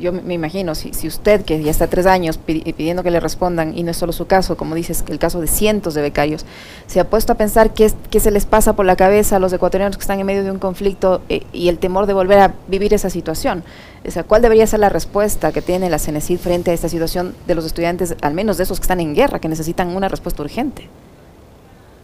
yo, 0.00 0.14
me 0.14 0.32
imagino, 0.32 0.74
si, 0.74 1.06
usted, 1.06 1.42
que 1.42 1.62
ya 1.62 1.70
está 1.70 1.88
tres 1.88 2.06
años 2.06 2.38
pidiendo 2.38 3.02
que 3.02 3.10
le 3.10 3.20
respondan, 3.20 3.76
y 3.76 3.82
no 3.82 3.90
es 3.90 3.98
solo 3.98 4.14
su 4.14 4.26
caso, 4.26 4.56
como 4.56 4.74
dices, 4.74 5.04
el 5.08 5.18
caso 5.18 5.42
de 5.42 5.46
cientos 5.46 5.92
de 5.92 6.00
becarios, 6.00 6.46
se 6.86 6.98
ha 6.98 7.10
puesto 7.10 7.34
a 7.34 7.36
pensar 7.36 7.74
qué, 7.74 7.90
se 7.90 8.30
les 8.30 8.46
pasa 8.46 8.72
por 8.72 8.86
la 8.86 8.96
cabeza 8.96 9.36
a 9.36 9.40
los 9.40 9.52
ecuatorianos 9.52 9.98
que 9.98 10.00
están 10.00 10.20
en 10.20 10.24
medio 10.24 10.42
de 10.42 10.52
un 10.52 10.58
conflicto 10.58 11.20
eh, 11.28 11.42
y 11.52 11.68
el 11.68 11.78
temor 11.78 12.06
de 12.06 12.14
volver 12.14 12.38
a 12.38 12.54
vivir 12.66 12.94
esa 12.94 13.10
situación. 13.10 13.62
O 14.06 14.10
sea, 14.10 14.24
¿cuál 14.24 14.40
debería 14.40 14.66
ser 14.66 14.80
la 14.80 14.88
respuesta 14.88 15.52
que 15.52 15.60
tiene 15.60 15.90
la 15.90 15.98
CENESID 15.98 16.38
frente 16.38 16.70
a 16.70 16.74
esta 16.74 16.88
situación 16.88 17.34
de 17.46 17.54
los 17.54 17.66
estudiantes, 17.66 18.16
al 18.22 18.34
menos 18.34 18.56
de 18.56 18.64
esos 18.64 18.80
que 18.80 18.84
están 18.84 19.00
en 19.00 19.14
guerra, 19.14 19.40
que 19.40 19.48
necesitan 19.48 19.94
una 19.94 20.08
respuesta 20.08 20.42
urgente? 20.42 20.88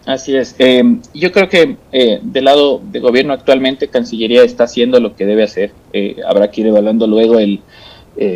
Así 0.05 0.37
es. 0.37 0.55
Eh, 0.59 0.85
yo 1.15 1.33
creo 1.33 1.49
que 1.49 1.77
eh, 1.91 2.21
del 2.23 2.45
lado 2.45 2.81
del 2.93 3.03
gobierno 3.03 3.33
actualmente, 3.33 3.89
Cancillería 3.89 4.45
está 4.45 4.65
haciendo 4.65 5.01
lo 5.01 5.17
que 5.17 5.27
debe 5.27 5.43
hacer. 5.43 5.73
Eh, 5.93 6.17
habrá 6.27 6.51
que 6.51 6.61
ir 6.61 6.69
evaluando 6.69 7.07
luego 7.07 7.39
el, 7.39 7.61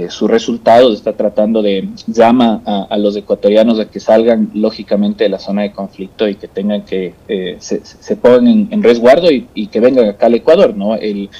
su 0.08 0.26
resultado. 0.26 0.92
Está 0.92 1.12
tratando 1.12 1.62
de 1.62 1.88
llama 2.06 2.60
a, 2.66 2.98
los 2.98 3.16
ecuatorianos 3.16 3.78
a 3.78 3.88
que 3.88 4.00
salgan 4.00 4.50
lógicamente 4.52 5.24
de 5.24 5.30
la 5.30 5.38
zona 5.38 5.62
de 5.62 5.72
conflicto 5.72 6.28
y 6.28 6.34
que 6.34 6.48
tengan 6.48 6.84
que 6.84 7.14
se, 7.60 7.80
se, 7.82 8.16
pongan 8.16 8.68
en, 8.70 8.82
resguardo 8.82 9.30
y, 9.30 9.46
y, 9.54 9.68
que 9.68 9.80
vengan 9.80 10.06
acá 10.06 10.26
al 10.26 10.34
Ecuador, 10.34 10.76
¿no? 10.76 10.96
El, 10.96 11.30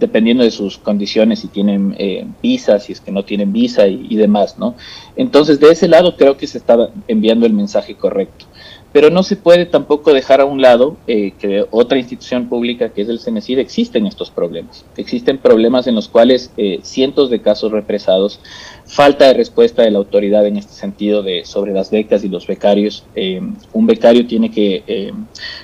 dependiendo 0.00 0.42
de 0.42 0.50
sus 0.50 0.78
condiciones, 0.78 1.40
si 1.40 1.48
tienen 1.48 1.94
eh, 1.98 2.26
visa, 2.42 2.80
si 2.80 2.92
es 2.92 3.00
que 3.00 3.12
no 3.12 3.22
tienen 3.22 3.52
visa 3.52 3.86
y, 3.86 4.16
demás, 4.16 4.58
¿no? 4.58 4.74
Entonces, 5.14 5.60
de 5.60 5.70
ese 5.70 5.86
lado 5.88 6.16
creo 6.16 6.36
que 6.38 6.46
se 6.46 6.58
está 6.58 6.90
enviando 7.06 7.46
el 7.46 7.52
mensaje 7.52 7.94
correcto. 7.94 8.46
Pero 8.92 9.08
no 9.08 9.22
se 9.22 9.36
puede 9.36 9.66
tampoco 9.66 10.12
dejar 10.12 10.40
a 10.40 10.44
un 10.44 10.60
lado 10.60 10.96
eh, 11.06 11.32
que 11.38 11.64
otra 11.70 11.96
institución 11.96 12.48
pública, 12.48 12.88
que 12.88 13.02
es 13.02 13.08
el 13.08 13.20
CENESID, 13.20 13.60
existen 13.60 14.04
estos 14.04 14.30
problemas. 14.30 14.84
Existen 14.96 15.38
problemas 15.38 15.86
en 15.86 15.94
los 15.94 16.08
cuales 16.08 16.50
eh, 16.56 16.80
cientos 16.82 17.30
de 17.30 17.40
casos 17.40 17.70
represados, 17.70 18.40
falta 18.86 19.28
de 19.28 19.34
respuesta 19.34 19.82
de 19.82 19.92
la 19.92 19.98
autoridad 19.98 20.44
en 20.44 20.56
este 20.56 20.72
sentido 20.72 21.22
de 21.22 21.44
sobre 21.44 21.72
las 21.72 21.92
becas 21.92 22.24
y 22.24 22.28
los 22.28 22.48
becarios. 22.48 23.04
Eh, 23.14 23.40
un 23.72 23.86
becario 23.86 24.26
tiene 24.26 24.50
que 24.50 25.12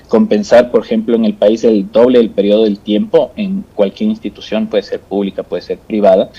compensar, 0.07 0.71
por 0.71 0.85
ejemplo, 0.85 1.17
en 1.17 1.25
el 1.25 1.35
país 1.35 1.65
el 1.65 1.91
doble 1.91 2.19
del 2.19 2.31
periodo 2.31 2.63
del 2.65 2.79
tiempo 2.79 3.33
en 3.35 3.65
cualquier 3.75 4.11
institución, 4.11 4.69
puede 4.69 4.85
ser 4.85 5.01
pública, 5.01 5.43
puede 5.43 5.63
ser 5.63 5.79
privada. 5.79 6.31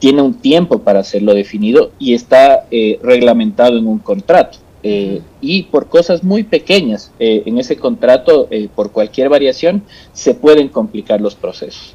tiene 0.00 0.22
un 0.22 0.34
tiempo 0.34 0.80
para 0.80 1.00
hacerlo 1.00 1.34
definido 1.34 1.92
y 2.00 2.14
está 2.14 2.66
reglamentado 3.02 3.78
en 3.78 3.86
un 3.86 4.00
contrato. 4.00 4.61
Eh, 4.84 5.20
y 5.40 5.64
por 5.64 5.88
cosas 5.88 6.24
muy 6.24 6.42
pequeñas 6.42 7.12
eh, 7.20 7.44
en 7.46 7.58
ese 7.58 7.76
contrato, 7.76 8.48
eh, 8.50 8.68
por 8.74 8.90
cualquier 8.90 9.28
variación, 9.28 9.84
se 10.12 10.34
pueden 10.34 10.68
complicar 10.68 11.20
los 11.20 11.34
procesos. 11.34 11.94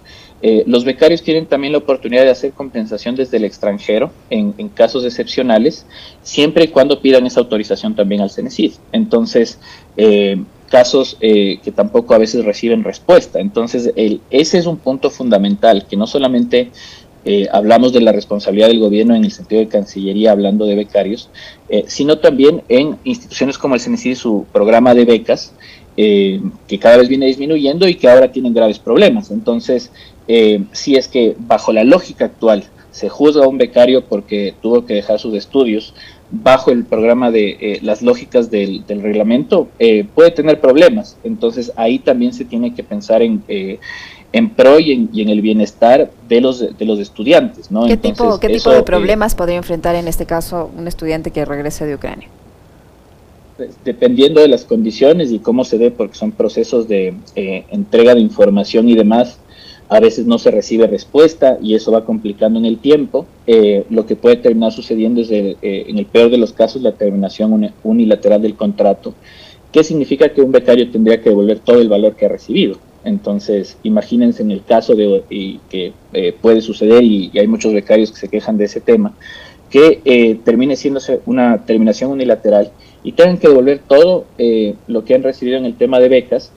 los 0.68 0.86
becarios 0.86 1.24
tienen 1.24 1.48
también 1.48 1.74
la 1.74 1.80
oportunidad 1.80 2.24
de 2.24 2.30
hacer 2.30 2.52
compensación 2.52 3.16
desde 3.16 3.38
el 3.38 3.44
extranjero 3.44 4.12
en, 4.30 4.70
casos 4.70 5.04
excepcionales, 5.04 5.88
siempre 6.22 6.66
y 6.66 6.68
cuando 6.68 7.02
pidan 7.02 7.26
esa 7.26 7.40
autorización 7.40 7.96
también 7.96 8.22
al 8.22 8.30
CENESID. 8.30 8.74
Entonces, 8.92 9.58
casos 10.70 11.18
que 11.20 11.74
tampoco 11.76 12.14
a 12.14 12.20
veces 12.20 12.46
reciben 12.46 12.84
respuesta. 12.84 13.40
Entonces, 13.40 13.92
el, 13.96 14.22
ese 14.30 14.60
es 14.60 14.68
un 14.68 14.78
punto 14.78 15.10
fundamental, 15.10 15.88
que 15.88 15.98
no 15.98 16.06
solamente 16.06 16.70
eh, 17.30 17.50
hablamos 17.52 17.92
de 17.92 18.00
la 18.00 18.14
responsabilidad 18.14 18.70
del 18.70 18.80
gobierno 18.80 19.14
en 19.14 19.26
el 19.26 19.34
sentido 19.34 19.60
de 19.60 19.68
Cancillería, 19.68 20.32
hablando 20.32 20.66
de 20.66 20.76
becarios, 20.76 21.30
eh, 21.68 21.84
sino 21.86 22.20
también 22.20 22.64
en 22.70 22.96
instituciones 23.04 23.58
como 23.58 23.76
el 23.76 23.82
CNCI, 23.82 24.16
su 24.16 24.46
programa 24.54 24.96
de 24.96 25.04
becas, 25.04 25.54
eh, 25.98 26.40
que 26.70 26.80
cada 26.80 26.96
vez 26.96 27.10
viene 27.10 27.26
disminuyendo 27.26 27.86
y 27.86 27.96
que 27.96 28.08
ahora 28.08 28.32
tienen 28.32 28.54
graves 28.54 28.80
problemas. 28.80 29.30
Entonces, 29.30 29.92
si 30.72 30.96
es 30.96 31.10
que 31.10 31.36
bajo 31.38 31.74
la 31.74 31.84
lógica 31.84 32.26
actual 32.26 32.64
se 32.92 33.10
juzga 33.10 33.44
a 33.44 33.48
un 33.48 33.58
becario 33.58 34.06
porque 34.06 34.54
tuvo 34.62 34.86
que 34.86 34.94
dejar 34.94 35.20
sus 35.20 35.34
estudios, 35.36 35.94
bajo 36.30 36.72
el 36.72 36.84
programa 36.84 37.32
de 37.32 37.80
las 37.82 38.02
lógicas 38.02 38.52
del, 38.52 38.84
reglamento, 38.88 39.70
puede 40.14 40.32
tener 40.32 40.60
problemas. 40.60 41.18
Entonces, 41.24 41.72
ahí 41.76 42.00
también 42.00 42.34
se 42.34 42.46
tiene 42.46 42.76
que 42.76 42.84
pensar 42.84 43.22
en 43.22 43.42
en 44.34 44.50
pro 44.50 44.80
y 44.80 44.92
en, 44.92 45.30
el 45.30 45.42
bienestar 45.42 46.12
de 46.28 46.42
los, 46.42 46.78
de 46.78 46.86
los 46.86 47.00
estudiantes. 47.00 47.72
¿no? 47.72 47.86
¿Qué 47.86 47.98
tipo, 47.98 48.40
¿qué 48.40 48.50
tipo 48.50 48.72
de 48.72 48.80
eh, 48.80 48.84
problemas 48.84 49.36
podría 49.36 49.58
enfrentar 49.58 49.96
en 49.96 50.08
este 50.08 50.26
caso 50.26 50.70
un 50.78 50.88
estudiante 50.88 51.32
que 51.32 51.46
regrese 51.46 51.86
de 51.86 51.96
Ucrania? 51.96 52.28
Pues, 53.56 53.76
dependiendo 53.84 54.42
de 54.42 54.48
las 54.48 54.66
condiciones 54.66 55.32
y 55.32 55.40
cómo 55.40 55.64
se 55.64 55.78
dé, 55.78 55.92
porque 55.92 56.16
son 56.16 56.32
procesos 56.32 56.88
de 56.88 57.16
eh, 57.36 57.66
entrega 57.70 58.14
de 58.14 58.22
información 58.22 58.90
y 58.90 58.96
demás, 58.96 59.40
a 59.90 60.00
veces 60.00 60.26
no 60.26 60.38
se 60.38 60.52
recibe 60.52 60.88
respuesta 60.88 61.58
y 61.62 61.76
eso 61.76 61.92
va 61.92 62.06
complicando 62.06 62.60
en 62.60 62.66
el 62.66 62.78
tiempo. 62.78 63.26
Eh, 63.46 63.86
lo 63.90 64.06
que 64.06 64.16
puede 64.16 64.38
terminar 64.38 64.72
sucediendo 64.72 65.22
es, 65.22 65.32
en 65.32 65.98
el 65.98 66.06
peor 66.06 66.30
de 66.30 66.38
los 66.38 66.54
casos, 66.54 66.82
la 66.82 66.94
terminación 66.94 67.72
unilateral 67.84 68.42
del 68.42 68.56
contrato, 68.56 69.14
que 69.72 69.84
significa 69.84 70.30
que 70.30 70.42
un 70.42 70.52
becario 70.52 70.90
tendría 70.90 71.22
que 71.22 71.30
devolver 71.30 71.60
todo 71.60 71.80
el 71.80 71.90
valor 71.90 72.16
que 72.16 72.26
ha 72.26 72.30
recibido. 72.30 72.78
Entonces, 73.08 73.78
imagínense 73.84 74.44
en 74.44 74.52
el 74.52 74.64
caso 74.64 74.94
de 74.94 75.24
que 75.70 75.94
eh, 76.14 76.36
puede 76.42 76.62
suceder, 76.62 77.04
y, 77.04 77.32
hay 77.38 77.48
muchos 77.48 77.74
becarios 77.74 78.12
que 78.12 78.18
se 78.18 78.28
quejan 78.28 78.58
de 78.58 78.66
ese 78.66 78.82
tema, 78.82 79.14
que 79.70 80.02
eh, 80.04 80.40
termine 80.44 80.76
siendo 80.76 81.00
una 81.26 81.66
terminación 81.66 82.12
unilateral 82.12 82.72
y 83.04 83.14
tengan 83.14 83.38
que 83.38 83.48
devolver 83.48 83.80
todo 83.88 84.26
eh, 84.38 84.76
lo 84.88 85.06
que 85.06 85.16
han 85.16 85.24
recibido 85.24 85.58
en 85.58 85.66
el 85.66 85.76
tema 85.76 86.00
de 86.00 86.10
becas, 86.10 86.52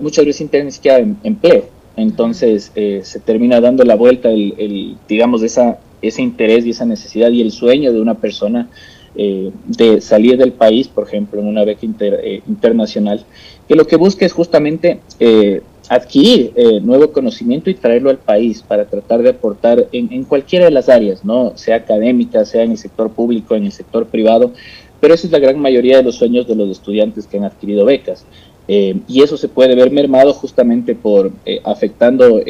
muchas 0.00 0.24
veces 0.24 0.36
sin 0.36 0.48
tener 0.48 0.66
ni 0.66 0.72
siquiera 0.72 0.98
em, 0.98 1.16
empleo. 1.24 1.64
Entonces, 2.00 2.72
se 2.74 3.20
termina 3.20 3.60
dando 3.60 3.84
la 3.84 3.94
vuelta, 3.94 4.30
el, 4.30 4.96
digamos, 5.08 5.42
esa, 5.42 5.78
ese 6.02 6.22
interés 6.22 6.66
y 6.66 6.70
esa 6.70 6.84
necesidad 6.84 7.30
y 7.30 7.40
el 7.40 7.50
sueño 7.50 7.92
de 7.92 8.00
una 8.00 8.14
persona 8.14 8.68
de 9.14 10.00
salir 10.00 10.36
del 10.36 10.52
país, 10.52 10.88
por 10.88 11.06
ejemplo, 11.06 11.40
en 11.40 11.46
una 11.46 11.64
beca 11.64 11.84
internacional, 11.84 13.24
que 13.70 13.76
lo 13.76 13.86
que 13.86 13.94
busca 13.94 14.26
es 14.26 14.32
justamente 14.32 14.98
eh, 15.20 15.62
adquirir 15.88 16.52
eh, 16.56 16.80
nuevo 16.80 17.12
conocimiento 17.12 17.70
y 17.70 17.74
traerlo 17.74 18.10
al 18.10 18.18
país 18.18 18.62
para 18.62 18.84
tratar 18.84 19.22
de 19.22 19.30
aportar 19.30 19.86
en, 19.92 20.24
cualquiera 20.24 20.64
de 20.64 20.72
las 20.72 20.88
áreas, 20.88 21.24
no 21.24 21.52
sea 21.56 21.76
académica, 21.76 22.44
sea 22.44 22.64
en 22.64 22.72
el 22.72 22.78
sector 22.78 23.10
público, 23.10 23.54
en 23.54 23.66
el 23.66 23.72
sector 23.72 24.06
privado, 24.06 24.52
pero 25.00 25.14
esa 25.14 25.28
es 25.28 25.32
la 25.32 25.38
gran 25.38 25.58
mayoría 25.60 25.98
de 25.98 26.02
los 26.02 26.16
sueños 26.16 26.48
de 26.48 26.56
los 26.56 26.68
estudiantes 26.68 27.28
que 27.28 27.38
han 27.38 27.44
adquirido 27.44 27.84
becas. 27.84 28.24
Eh, 28.72 29.00
y 29.08 29.22
eso 29.22 29.36
se 29.36 29.48
puede 29.48 29.74
ver 29.74 29.90
mermado 29.90 30.32
justamente 30.32 30.94
por 30.94 31.32
afectando, 31.64 32.40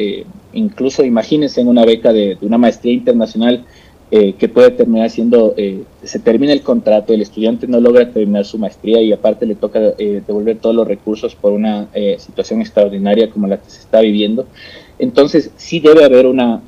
incluso 0.53 1.03
imagínense 1.03 1.61
en 1.61 1.67
una 1.67 1.83
beca 1.83 2.13
de, 2.13 2.35
de 2.35 2.45
una 2.45 2.59
maestría 2.59 2.93
internacional, 2.93 3.65
eh, 4.13 4.33
que 4.33 4.49
puede 4.49 4.71
terminar 4.71 5.09
siendo, 5.09 5.53
eh, 5.55 5.83
se 6.03 6.19
termina 6.19 6.51
el 6.51 6.63
contrato, 6.63 7.13
el 7.13 7.21
estudiante 7.21 7.65
no 7.65 7.79
logra 7.79 8.11
terminar 8.11 8.43
su 8.43 8.57
maestría 8.57 9.01
y 9.01 9.13
aparte 9.13 9.45
le 9.45 9.55
toca 9.55 9.79
eh, 9.97 10.21
devolver 10.27 10.57
todos 10.57 10.75
los 10.75 10.85
recursos 10.85 11.33
por 11.33 11.53
una 11.53 11.87
situación 12.17 12.59
extraordinaria 12.59 13.29
como 13.29 13.47
la 13.47 13.55
que 13.55 13.69
se 13.69 13.79
está 13.79 14.01
viviendo. 14.01 14.47
Entonces 14.99 15.51
sí 15.55 15.79
debe 15.79 16.03
haber 16.03 16.25
una, 16.25 16.61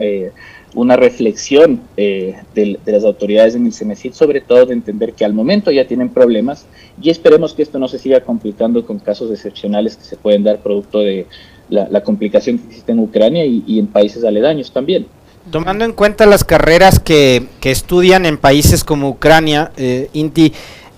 una 0.74 0.96
reflexión 0.96 1.82
de, 1.96 2.36
de, 2.56 2.80
las 2.86 3.04
autoridades 3.04 3.56
en 3.56 3.66
el 3.66 3.74
CENESID, 3.74 4.14
sobre 4.14 4.42
todo 4.42 4.66
de 4.66 4.74
entender 4.74 5.14
que 5.14 5.26
al 5.26 5.34
momento 5.34 5.72
ya 5.72 5.88
tienen 5.88 6.10
problemas 6.10 6.66
y 7.02 7.10
esperemos 7.10 7.54
que 7.54 7.64
esto 7.64 7.80
no 7.80 7.88
se 7.88 8.00
siga 8.00 8.22
complicando 8.22 8.86
con 8.86 9.00
casos 9.00 9.32
excepcionales 9.32 9.96
que 9.96 10.04
se 10.04 10.18
pueden 10.18 10.44
dar 10.44 10.60
producto 10.60 11.00
de 11.00 11.28
la, 11.70 12.04
complicación 12.04 12.60
que 12.60 12.68
existe 12.68 12.92
en 12.92 13.00
Ucrania 13.00 13.46
y 13.46 13.80
en 13.80 13.88
países 13.88 14.24
aledaños 14.24 14.72
también. 14.72 15.08
Tomando 15.52 15.84
en 15.84 15.92
cuenta 15.92 16.26
las 16.26 16.46
carreras 16.46 17.00
que, 17.00 17.48
estudian 17.64 18.26
en 18.26 18.38
países 18.38 18.84
como 18.84 19.10
Ucrania, 19.10 19.72
eh, 19.76 20.10
Inti, 20.14 20.54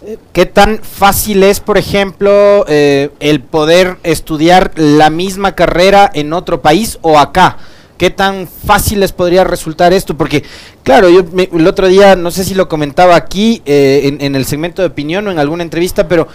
eh, 0.05 0.17
¿qué 0.33 0.45
tan 0.45 0.77
fácil 0.79 1.41
es, 1.41 1.59
por 1.59 1.79
ejemplo, 1.79 2.63
eh, 2.67 3.09
el 3.19 3.41
poder 3.41 3.97
estudiar 4.03 4.71
la 4.75 5.09
misma 5.09 5.55
carrera 5.55 6.11
en 6.13 6.31
otro 6.31 6.61
país 6.61 6.99
o 7.01 7.17
acá? 7.17 7.57
¿Qué 7.97 8.09
tan 8.09 8.47
fácil 8.47 8.99
les 8.99 9.11
podría 9.11 9.43
resultar 9.43 9.93
esto? 9.93 10.17
Porque, 10.17 10.43
claro, 10.83 11.09
yo 11.09 11.23
el 11.37 11.67
otro 11.67 11.87
día, 11.87 12.15
no 12.15 12.29
sé 12.31 12.43
si 12.43 12.53
lo 12.53 12.67
comentaba 12.67 13.15
aquí 13.15 13.61
en, 13.65 14.35
el 14.35 14.45
segmento 14.45 14.81
de 14.81 14.89
opinión 14.89 15.27
o 15.27 15.31
en 15.31 15.39
alguna 15.39 15.63
entrevista, 15.63 16.07
pero 16.07 16.27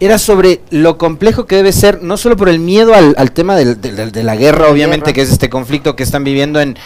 era 0.00 0.18
sobre 0.18 0.60
lo 0.70 0.98
complejo 0.98 1.46
que 1.46 1.56
debe 1.56 1.72
ser, 1.72 2.02
no 2.02 2.16
solo 2.16 2.36
por 2.36 2.48
el 2.48 2.58
miedo 2.58 2.94
al, 2.94 3.32
tema 3.32 3.56
de 3.56 4.22
la 4.22 4.36
guerra, 4.36 4.68
obviamente, 4.68 5.12
que 5.12 5.22
es 5.22 5.30
este 5.32 5.48
conflicto 5.48 5.96
que 5.96 6.02
están 6.02 6.24
viviendo 6.24 6.60
en, 6.60 6.76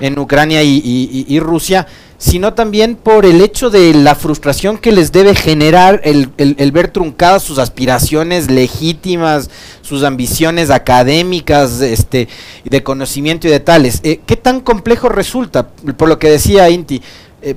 en 0.00 0.18
Ucrania 0.18 0.62
y, 0.62 1.40
Rusia, 1.40 1.86
sino 2.20 2.54
también 2.54 2.94
por 2.94 3.26
el 3.26 3.40
hecho 3.40 3.68
de 3.68 3.92
la 3.92 4.14
frustración 4.14 4.78
que 4.78 4.92
les 4.92 5.10
debe 5.10 5.34
generar 5.34 6.00
el, 6.04 6.28
ver 6.70 6.88
truncadas 6.88 7.42
sus 7.42 7.58
aspiraciones 7.58 8.48
legítimas, 8.48 9.50
sus 9.80 10.04
ambiciones 10.04 10.70
académicas, 10.70 11.80
este, 11.80 12.28
de 12.64 12.82
conocimiento 12.84 13.48
y 13.48 13.50
de 13.50 13.58
tales. 13.58 13.98
Eh, 14.04 14.20
¿Qué 14.24 14.36
tan 14.36 14.60
complejo 14.60 15.08
resulta? 15.08 15.66
Por 15.68 16.08
lo 16.08 16.20
que 16.20 16.30
decía 16.30 16.70
Inti, 16.70 17.02
eh, 17.42 17.54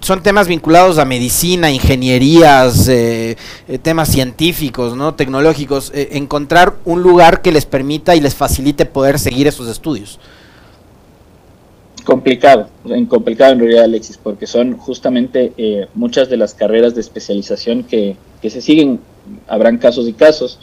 son 0.00 0.22
temas 0.22 0.48
vinculados 0.48 0.96
a 0.96 1.04
medicina, 1.04 1.70
ingenierías, 1.70 2.88
eh, 2.88 3.36
eh, 3.68 3.78
temas 3.78 4.08
científicos, 4.08 4.96
¿no? 4.96 5.14
tecnológicos, 5.14 5.92
encontrar 5.94 6.76
un 6.86 7.02
lugar 7.02 7.42
que 7.42 7.52
les 7.52 7.66
permita 7.66 8.16
y 8.16 8.20
les 8.20 8.34
facilite 8.34 8.86
poder 8.86 9.18
seguir 9.18 9.46
esos 9.46 9.68
estudios. 9.68 10.18
Complicado, 12.06 12.68
complicado 13.08 13.52
en 13.52 13.58
realidad 13.58 13.84
Alexis, 13.84 14.16
porque 14.16 14.46
son 14.46 14.76
justamente 14.78 15.52
muchas 15.94 16.30
de 16.30 16.36
las 16.36 16.54
carreras 16.54 16.94
de 16.94 17.00
especialización 17.00 17.82
que, 17.82 18.16
que, 18.40 18.48
se 18.48 18.60
siguen, 18.60 19.00
habrán 19.48 19.78
casos 19.78 20.06
y 20.08 20.12
casos, 20.12 20.60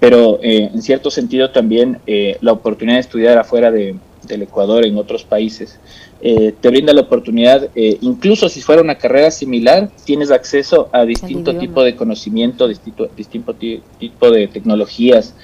pero 0.00 0.38
en 0.42 0.80
cierto 0.80 1.10
sentido 1.10 1.50
también 1.50 1.98
la 2.40 2.52
oportunidad 2.52 2.96
de 2.96 3.02
estudiar 3.02 3.36
afuera 3.36 3.70
de, 3.70 3.96
del 4.26 4.42
Ecuador 4.42 4.86
en 4.86 4.96
otros 4.96 5.24
países 5.24 5.78
eh, 6.20 6.52
te 6.60 6.68
brinda 6.68 6.92
la 6.92 7.02
oportunidad, 7.02 7.68
eh, 7.76 7.96
incluso 8.00 8.48
si 8.48 8.60
fuera 8.60 8.82
una 8.82 8.96
carrera 8.96 9.30
similar, 9.30 9.88
tienes 10.04 10.32
acceso 10.32 10.88
a 10.92 11.04
distinto 11.04 11.56
tipo 11.56 11.84
de 11.84 11.94
conocimiento, 11.94 12.66
distinto, 12.66 13.08
distinto 13.16 13.54
tipo 13.54 14.30
de 14.30 14.48
tecnologías. 14.48 15.34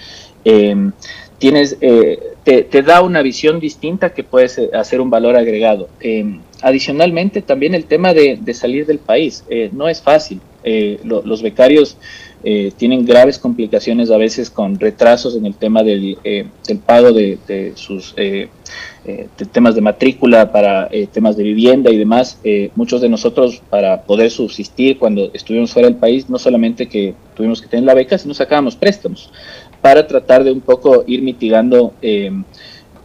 Tienes, 1.39 1.77
eh, 2.47 2.63
te, 2.63 2.83
da 2.83 3.03
una 3.03 3.23
visión 3.23 3.61
distinta 3.61 4.13
que 4.13 4.25
puedes 4.25 4.61
hacer 4.73 5.01
un 5.01 5.11
valor 5.11 5.37
agregado. 5.37 5.89
Em, 6.01 6.41
adicionalmente, 6.63 7.43
también 7.43 7.75
el 7.75 7.85
tema 7.85 8.15
de, 8.15 8.39
salir 8.55 8.87
del 8.87 8.99
país. 8.99 9.45
no 9.73 9.89
es 9.89 10.01
fácil. 10.01 10.41
los 11.05 11.43
becarios 11.43 11.97
tienen 12.77 13.05
graves 13.05 13.39
complicaciones 13.39 14.11
a 14.11 14.17
veces 14.19 14.51
con 14.51 14.79
retrasos 14.79 15.37
en 15.37 15.47
el 15.47 15.55
tema 15.55 15.83
del, 15.83 16.19
pago 16.87 17.13
de, 17.13 17.39
de 17.47 17.73
sus 17.75 18.15
eh, 19.07 19.29
temas 19.53 19.75
de 19.75 19.83
matrícula, 19.83 20.51
para 20.51 20.89
eh, 20.91 21.07
temas 21.07 21.37
de 21.37 21.43
vivienda 21.43 21.91
y 21.91 21.99
demás. 21.99 22.39
Eh, 22.43 22.71
muchos 22.75 23.03
de 23.03 23.11
nosotros, 23.11 23.61
para 23.69 24.01
poder 24.03 24.31
subsistir 24.31 24.99
cuando 24.99 25.31
estuvimos 25.35 25.75
fuera 25.75 25.89
del 25.89 25.99
país, 25.99 26.31
no 26.31 26.39
solamente 26.39 26.89
que 26.89 27.15
tuvimos 27.37 27.61
que 27.61 27.69
tener 27.69 27.85
la 27.85 27.93
beca, 27.93 28.17
sino 28.17 28.33
sacábamos 28.33 28.77
préstamos 28.77 29.31
para 29.85 30.07
tratar 30.07 30.45
de 30.45 30.51
un 30.51 30.63
poco 30.63 31.05
ir 31.07 31.21
mitigando 31.21 31.93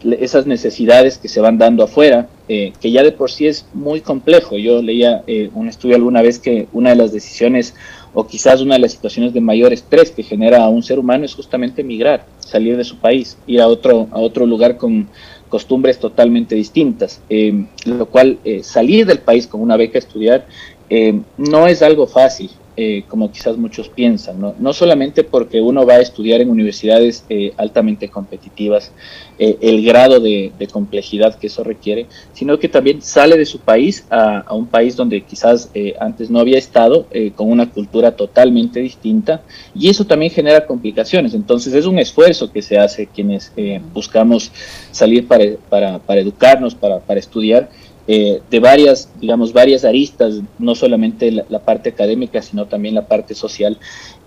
esas 0.01 0.45
necesidades 0.45 1.17
que 1.17 1.27
se 1.27 1.41
van 1.41 1.57
dando 1.57 1.83
afuera, 1.83 2.29
que 2.47 2.91
ya 2.91 3.03
de 3.03 3.11
por 3.11 3.29
sí 3.29 3.47
es 3.47 3.65
muy 3.73 3.99
complejo. 3.99 4.57
Yo 4.57 4.81
leía 4.81 5.21
un 5.53 5.67
estudio 5.67 5.97
alguna 5.97 6.21
vez 6.21 6.39
que 6.39 6.69
una 6.71 6.91
de 6.91 6.95
las 6.95 7.11
decisiones 7.11 7.73
o 8.13 8.25
quizás 8.25 8.61
una 8.61 8.75
de 8.75 8.79
las 8.79 8.93
situaciones 8.93 9.33
de 9.33 9.41
mayor 9.41 9.73
estrés 9.73 10.11
que 10.11 10.23
genera 10.23 10.63
a 10.63 10.69
un 10.69 10.81
ser 10.81 10.99
humano 10.99 11.25
es 11.25 11.35
justamente 11.35 11.81
emigrar, 11.81 12.25
salir 12.39 12.77
de 12.77 12.85
su 12.85 12.97
país, 12.97 13.37
ir 13.45 13.61
a 13.61 13.67
otro, 13.67 14.07
a 14.11 14.19
otro 14.19 14.45
lugar 14.45 14.77
con 14.77 15.09
costumbres 15.49 15.99
totalmente 15.99 16.55
distintas, 16.55 17.21
eh, 17.29 17.65
lo 17.85 18.05
cual 18.05 18.39
eh, 18.45 18.63
salir 18.63 19.05
del 19.05 19.19
país 19.19 19.47
con 19.47 19.61
una 19.61 19.75
beca 19.75 19.97
a 19.97 19.99
estudiar 19.99 20.47
eh, 20.89 21.19
no 21.37 21.67
es 21.67 21.81
algo 21.81 22.07
fácil. 22.07 22.49
Eh, 22.81 23.03
como 23.09 23.29
quizás 23.29 23.57
muchos 23.57 23.89
piensan, 23.89 24.39
¿no? 24.39 24.55
no 24.57 24.71
solamente 24.71 25.25
porque 25.25 25.59
uno 25.59 25.85
va 25.85 25.95
a 25.95 25.99
estudiar 25.99 26.39
en 26.39 26.49
universidades 26.49 27.25
eh, 27.27 27.51
altamente 27.57 28.07
competitivas, 28.07 28.93
eh, 29.37 29.57
el 29.59 29.83
grado 29.83 30.21
de, 30.21 30.53
complejidad 30.71 31.37
que 31.37 31.47
eso 31.47 31.65
requiere, 31.65 32.05
sino 32.31 32.57
que 32.57 32.69
también 32.69 33.01
sale 33.01 33.35
de 33.37 33.45
su 33.45 33.59
país 33.59 34.05
a, 34.09 34.45
un 34.55 34.67
país 34.67 34.95
donde 34.95 35.19
quizás 35.25 35.69
antes 35.99 36.29
no 36.29 36.39
había 36.39 36.57
estado, 36.57 37.05
con 37.35 37.51
una 37.51 37.69
cultura 37.69 38.15
totalmente 38.15 38.79
distinta, 38.79 39.41
y 39.75 39.89
eso 39.89 40.05
también 40.05 40.31
genera 40.31 40.65
complicaciones. 40.65 41.33
Entonces 41.33 41.73
es 41.73 41.85
un 41.85 41.99
esfuerzo 41.99 42.49
que 42.49 42.61
se 42.61 42.77
hace 42.77 43.07
quienes 43.07 43.51
buscamos 43.93 44.51
salir 44.91 45.27
para, 45.27 45.43
para, 45.69 45.99
para 45.99 46.21
educarnos, 46.21 46.75
para, 46.75 46.99
para 46.99 47.19
estudiar 47.19 47.69
eh, 48.11 48.41
de 48.49 48.59
varias, 48.59 49.07
digamos, 49.21 49.53
varias 49.53 49.85
aristas, 49.85 50.41
no 50.57 50.73
solamente 50.73 51.29
la, 51.29 51.59
parte 51.59 51.89
académica, 51.89 52.41
sino 52.41 52.65
también 52.65 52.95
la 52.95 53.07
parte 53.07 53.35
social. 53.35 53.77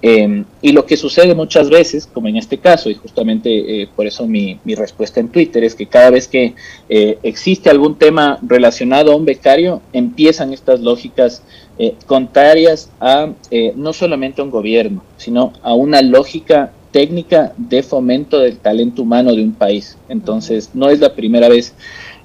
Eh, 0.03 0.45
y 0.61 0.71
lo 0.71 0.87
que 0.87 0.97
sucede 0.97 1.35
muchas 1.35 1.69
veces, 1.69 2.07
como 2.07 2.29
en 2.29 2.37
este 2.37 2.59
caso, 2.59 2.91
y 2.91 2.95
justamente 2.95 3.83
eh, 3.83 3.89
por 3.97 4.07
eso 4.07 4.25
mi, 4.29 4.61
mi, 4.63 4.77
respuesta 4.77 5.19
en 5.19 5.31
Twitter, 5.31 5.65
es 5.65 5.75
que 5.75 5.87
cada 5.87 6.11
vez 6.11 6.29
que 6.29 6.55
existe 6.89 7.71
algún 7.71 7.99
tema 7.99 8.39
relacionado 8.43 9.11
a 9.11 9.17
un 9.17 9.25
becario, 9.25 9.83
empiezan 9.93 10.53
estas 10.53 10.79
lógicas 10.79 11.43
contrarias 12.07 12.89
a 13.01 13.33
no 13.75 13.93
solamente 13.93 14.41
a 14.41 14.45
un 14.45 14.51
gobierno, 14.51 15.03
sino 15.17 15.55
a 15.61 15.75
una 15.75 16.03
lógica 16.03 16.71
técnica 16.93 17.53
de 17.57 17.83
fomento 17.83 18.39
del 18.39 18.59
talento 18.59 19.03
humano 19.03 19.35
de 19.35 19.43
un 19.43 19.55
país. 19.55 19.99
Entonces, 20.09 20.71
no 20.75 20.91
es 20.91 21.01
la 21.01 21.15
primera 21.15 21.49
vez 21.49 21.75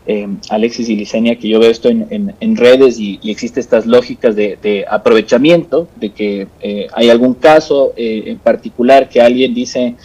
eh, 0.09 0.25
Alexis 0.49 0.87
y 0.87 0.95
Licenia, 0.95 1.37
que 1.37 1.49
yo 1.49 1.59
veo 1.59 1.69
esto 1.69 1.89
en, 1.89 2.55
redes 2.55 2.97
y, 2.97 3.19
existe 3.25 3.59
estas 3.59 3.85
lógicas 3.85 4.37
de, 4.37 4.85
aprovechamiento, 4.89 5.89
de 5.97 6.11
que 6.11 6.47
eh, 6.61 6.87
hay 6.93 7.09
algún 7.09 7.33
caso 7.33 7.91
eh, 7.97 8.23
en 8.27 8.37
particular 8.37 9.09
que 9.09 9.19
alguien 9.19 9.53
dice, 9.53 9.95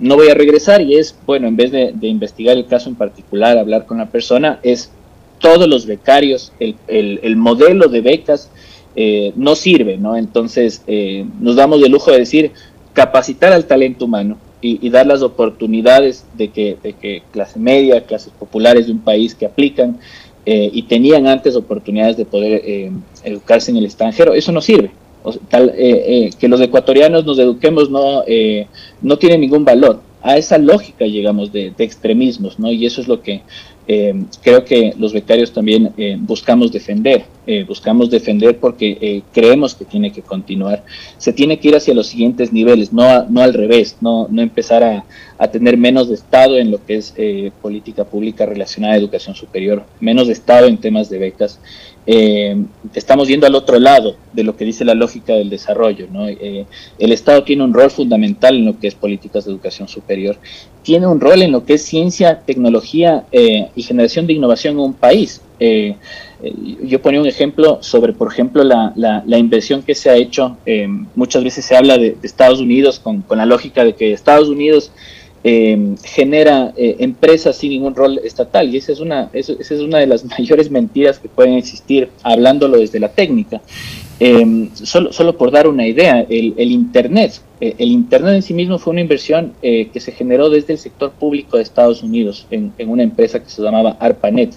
no 0.00 0.16
voy 0.16 0.28
a 0.28 0.34
regresar 0.34 0.80
y 0.80 0.96
es, 0.96 1.16
bueno, 1.24 1.46
en 1.46 1.54
vez 1.54 1.70
de, 1.70 1.94
investigar 2.02 2.56
el 2.56 2.66
caso 2.66 2.88
en 2.88 2.96
particular, 2.96 3.56
hablar 3.56 3.86
con 3.86 3.98
la 3.98 4.06
persona, 4.06 4.58
es 4.64 4.90
todos 5.38 5.68
los 5.68 5.86
becarios, 5.86 6.52
el, 6.58 6.74
el 6.88 7.36
modelo 7.36 7.86
de 7.86 8.00
becas 8.00 8.50
no 9.36 9.54
sirve, 9.54 9.98
¿no? 9.98 10.16
Entonces 10.16 10.82
nos 11.38 11.54
damos 11.54 11.80
el 11.80 11.92
lujo 11.92 12.10
de 12.10 12.18
decir, 12.18 12.50
capacitar 12.92 13.52
al 13.52 13.66
talento 13.66 14.06
humano, 14.06 14.36
y, 14.60 14.88
dar 14.90 15.06
las 15.06 15.22
oportunidades 15.22 16.26
de 16.34 16.48
que, 16.48 16.76
de 16.82 16.94
que, 16.94 17.22
clase 17.32 17.58
media, 17.58 18.02
clases 18.02 18.32
populares 18.38 18.86
de 18.86 18.92
un 18.92 19.00
país 19.00 19.34
que 19.34 19.46
aplican 19.46 19.98
eh, 20.44 20.70
y 20.72 20.82
tenían 20.82 21.26
antes 21.26 21.56
oportunidades 21.56 22.16
de 22.16 22.24
poder 22.24 22.62
eh, 22.64 22.90
educarse 23.24 23.70
en 23.70 23.76
el 23.76 23.84
extranjero, 23.84 24.34
eso 24.34 24.52
no 24.52 24.60
sirve. 24.60 24.90
eh, 25.52 26.30
que 26.38 26.48
los 26.48 26.60
ecuatorianos 26.60 27.24
nos 27.24 27.38
eduquemos 27.38 27.90
no, 27.90 28.22
no 29.02 29.18
tiene 29.18 29.38
ningún 29.38 29.64
valor. 29.64 30.00
A 30.22 30.36
esa 30.36 30.58
lógica 30.58 31.04
llegamos 31.04 31.52
de 31.52 31.72
extremismos, 31.78 32.58
¿no? 32.58 32.72
Y 32.72 32.86
eso 32.86 33.00
es 33.00 33.06
lo 33.06 33.22
que 33.22 33.42
eh, 33.88 34.14
creo 34.42 34.64
que 34.64 34.94
los 34.98 35.12
becarios 35.12 35.52
también 35.52 35.92
eh, 35.96 36.16
buscamos 36.18 36.72
defender, 36.72 37.24
eh, 37.46 37.62
buscamos 37.62 38.10
defender 38.10 38.58
porque 38.58 39.22
creemos 39.32 39.74
que 39.74 39.84
tiene 39.84 40.12
que 40.12 40.22
continuar. 40.22 40.82
Se 41.18 41.32
tiene 41.32 41.60
que 41.60 41.68
ir 41.68 41.76
hacia 41.76 41.94
los 41.94 42.08
siguientes 42.08 42.52
niveles, 42.52 42.92
no, 42.92 43.24
no 43.28 43.42
al 43.42 43.54
revés, 43.54 43.98
no, 44.00 44.26
no 44.28 44.42
empezar 44.42 44.82
a, 44.82 45.04
a, 45.38 45.48
tener 45.48 45.76
menos 45.76 46.08
de 46.08 46.16
Estado 46.16 46.58
en 46.58 46.72
lo 46.72 46.84
que 46.84 46.96
es 46.96 47.14
política 47.62 48.04
pública 48.04 48.44
relacionada 48.44 48.94
a 48.94 48.98
educación 48.98 49.36
superior, 49.36 49.84
menos 50.00 50.26
de 50.26 50.32
Estado 50.32 50.66
en 50.66 50.78
temas 50.78 51.08
de 51.08 51.18
becas. 51.18 51.60
Estamos 52.06 53.28
yendo 53.28 53.46
al 53.46 53.54
otro 53.54 53.78
lado 53.80 54.16
de 54.32 54.44
lo 54.44 54.56
que 54.56 54.64
dice 54.64 54.84
la 54.84 54.94
lógica 54.94 55.34
del 55.34 55.50
desarrollo. 55.50 56.06
¿no? 56.10 56.26
el 56.28 57.12
Estado 57.12 57.42
tiene 57.42 57.64
un 57.64 57.74
rol 57.74 57.90
fundamental 57.90 58.56
en 58.56 58.66
lo 58.66 58.78
que 58.78 58.86
es 58.88 58.94
políticas 58.94 59.44
de 59.44 59.50
educación 59.50 59.88
superior 59.88 60.38
tiene 60.86 61.08
un 61.08 61.20
rol 61.20 61.42
en 61.42 61.50
lo 61.50 61.64
que 61.64 61.74
es 61.74 61.82
ciencia, 61.82 62.42
tecnología 62.46 63.24
eh, 63.32 63.70
y 63.74 63.82
generación 63.82 64.28
de 64.28 64.34
innovación 64.34 64.74
en 64.74 64.80
un 64.82 64.94
país. 64.94 65.40
Eh, 65.58 65.96
eh, 66.40 66.54
yo 66.84 67.02
ponía 67.02 67.20
un 67.20 67.26
ejemplo 67.26 67.78
sobre, 67.80 68.12
por 68.12 68.30
ejemplo, 68.30 68.62
la, 68.62 68.92
la, 68.94 69.36
inversión 69.36 69.82
que 69.82 69.96
se 69.96 70.10
ha 70.10 70.14
hecho. 70.14 70.56
muchas 71.16 71.42
veces 71.42 71.64
se 71.64 71.74
habla 71.74 71.98
de, 71.98 72.16
Estados 72.22 72.60
Unidos 72.60 73.00
con, 73.00 73.22
con, 73.22 73.38
la 73.38 73.46
lógica 73.46 73.82
de 73.82 73.96
que 73.96 74.12
Estados 74.12 74.48
Unidos 74.48 74.92
genera 76.02 76.72
empresas 76.76 77.56
sin 77.56 77.70
ningún 77.70 77.94
rol 77.94 78.20
estatal 78.24 78.68
y 78.72 78.78
esa 78.78 78.92
es, 78.92 79.00
una, 79.00 79.30
esa 79.32 79.52
es 79.52 79.80
una 79.80 79.98
de 79.98 80.06
las 80.06 80.24
mayores 80.38 80.70
mentiras 80.70 81.18
que 81.18 81.28
pueden 81.28 81.54
existir 81.54 82.08
hablándolo 82.22 82.78
desde 82.78 82.98
la 82.98 83.08
técnica. 83.08 83.60
Eh, 84.18 84.70
solo, 84.72 85.12
solo, 85.12 85.36
por 85.36 85.50
dar 85.50 85.68
una 85.68 85.86
idea, 85.86 86.20
el, 86.28 86.54
Internet, 86.58 87.40
eh, 87.60 87.74
el 87.78 87.90
Internet 87.90 88.36
en 88.36 88.42
sí 88.42 88.54
mismo 88.54 88.78
fue 88.78 88.92
una 88.92 89.02
inversión 89.02 89.52
eh, 89.60 89.88
que 89.92 90.00
se 90.00 90.12
generó 90.12 90.48
desde 90.48 90.72
el 90.72 90.78
sector 90.78 91.12
público 91.12 91.58
de 91.58 91.62
Estados 91.62 92.02
Unidos 92.02 92.46
en, 92.50 92.72
una 92.86 93.02
empresa 93.02 93.42
que 93.42 93.50
se 93.50 93.60
llamaba 93.60 93.96
ARPANET, 94.00 94.54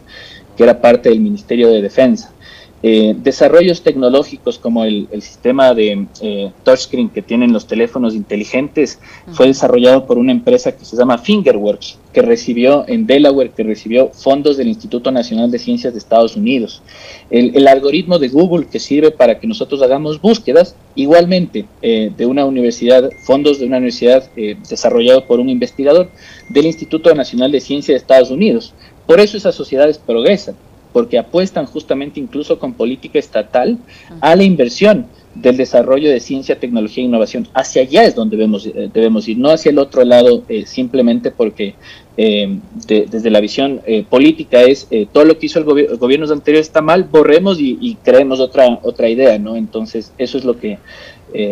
que 0.55 0.63
era 0.63 0.79
parte 0.79 1.09
del 1.09 1.19
Ministerio 1.19 1.69
de 1.69 1.81
Defensa. 1.81 2.33
Eh, 2.81 3.13
desarrollos 3.17 3.81
tecnológicos 3.81 4.57
como 4.57 4.85
el, 4.85 5.09
sistema 5.19 5.73
de 5.73 6.07
eh, 6.21 6.51
touchscreen 6.63 7.09
que 7.09 7.21
tienen 7.21 7.51
los 7.51 7.67
teléfonos 7.67 8.15
inteligentes 8.15 8.99
fue 9.33 9.47
desarrollado 9.47 10.05
por 10.05 10.17
una 10.17 10.31
empresa 10.31 10.71
que 10.71 10.85
se 10.85 10.95
llama 10.95 11.17
Fingerworks, 11.17 11.97
que 12.13 12.21
recibió 12.21 12.85
en 12.87 13.05
Delaware, 13.05 13.51
que 13.51 13.63
recibió 13.63 14.11
fondos 14.13 14.55
del 14.55 14.69
Instituto 14.69 15.11
Nacional 15.11 15.51
de 15.51 15.59
Ciencias 15.59 15.91
de 15.93 15.99
Estados 15.99 16.37
Unidos. 16.37 16.81
El, 17.29 17.67
algoritmo 17.67 18.17
de 18.17 18.29
Google 18.29 18.67
que 18.67 18.79
sirve 18.79 19.11
para 19.11 19.39
que 19.39 19.45
nosotros 19.45 19.81
hagamos 19.81 20.21
búsquedas, 20.21 20.75
igualmente 20.95 21.65
eh, 21.81 22.11
de 22.15 22.25
una 22.25 22.45
universidad, 22.45 23.09
fondos 23.25 23.59
de 23.59 23.65
una 23.65 23.77
universidad 23.77 24.29
desarrollado 24.69 25.25
por 25.25 25.39
un 25.39 25.49
investigador 25.49 26.09
del 26.49 26.65
Instituto 26.65 27.13
Nacional 27.13 27.51
de 27.51 27.59
Ciencias 27.59 27.93
de 27.93 27.97
Estados 27.97 28.31
Unidos. 28.31 28.73
Por 29.05 29.19
eso 29.19 29.37
esas 29.37 29.55
sociedades 29.55 29.97
progresan 29.97 30.55
porque 30.93 31.17
apuestan 31.17 31.65
justamente 31.65 32.19
incluso 32.19 32.59
con 32.59 32.73
política 32.73 33.19
estatal 33.19 33.77
a 34.21 34.35
la 34.35 34.43
inversión 34.43 35.07
del 35.35 35.57
desarrollo 35.57 36.09
de 36.09 36.19
ciencia, 36.19 36.59
tecnología 36.59 37.03
e 37.03 37.07
innovación. 37.07 37.47
Hacia 37.53 37.83
allá 37.83 38.03
es 38.03 38.15
donde 38.15 38.35
debemos, 38.35 38.65
eh, 38.65 38.89
debemos 38.93 39.27
ir, 39.27 39.37
no 39.37 39.49
hacia 39.49 39.69
el 39.69 39.79
otro 39.79 40.03
lado 40.03 40.43
eh, 40.49 40.65
simplemente 40.65 41.31
porque 41.31 41.75
desde 42.17 43.29
la 43.29 43.39
visión 43.39 43.79
política 44.09 44.59
es 44.63 44.89
todo 45.13 45.23
lo 45.23 45.39
que 45.39 45.45
hizo 45.45 45.59
el, 45.59 45.63
gobierno 45.97 46.29
anterior 46.29 46.59
está 46.59 46.81
mal, 46.81 47.05
borremos 47.05 47.61
y, 47.61 47.97
creemos 48.03 48.41
otra, 48.41 48.77
otra 48.83 49.07
idea, 49.07 49.39
¿no? 49.39 49.55
Entonces 49.55 50.11
eso 50.17 50.37
es 50.37 50.43
lo 50.43 50.59
que 50.59 50.79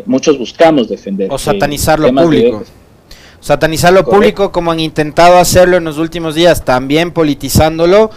muchos 0.06 0.38
buscamos 0.38 0.90
defender. 0.90 1.32
O 1.32 1.38
satanizar 1.38 2.02
lo 2.02 2.14
público. 2.14 2.66
Satanizar 3.40 3.94
lo 3.94 4.04
público 4.04 4.52
como 4.52 4.72
han 4.72 4.80
intentado 4.80 5.38
hacerlo 5.38 5.78
en 5.78 5.84
los 5.84 5.98
últimos 6.00 6.36
días, 6.36 6.66
también 6.66 7.12
politizándolo 7.12 8.10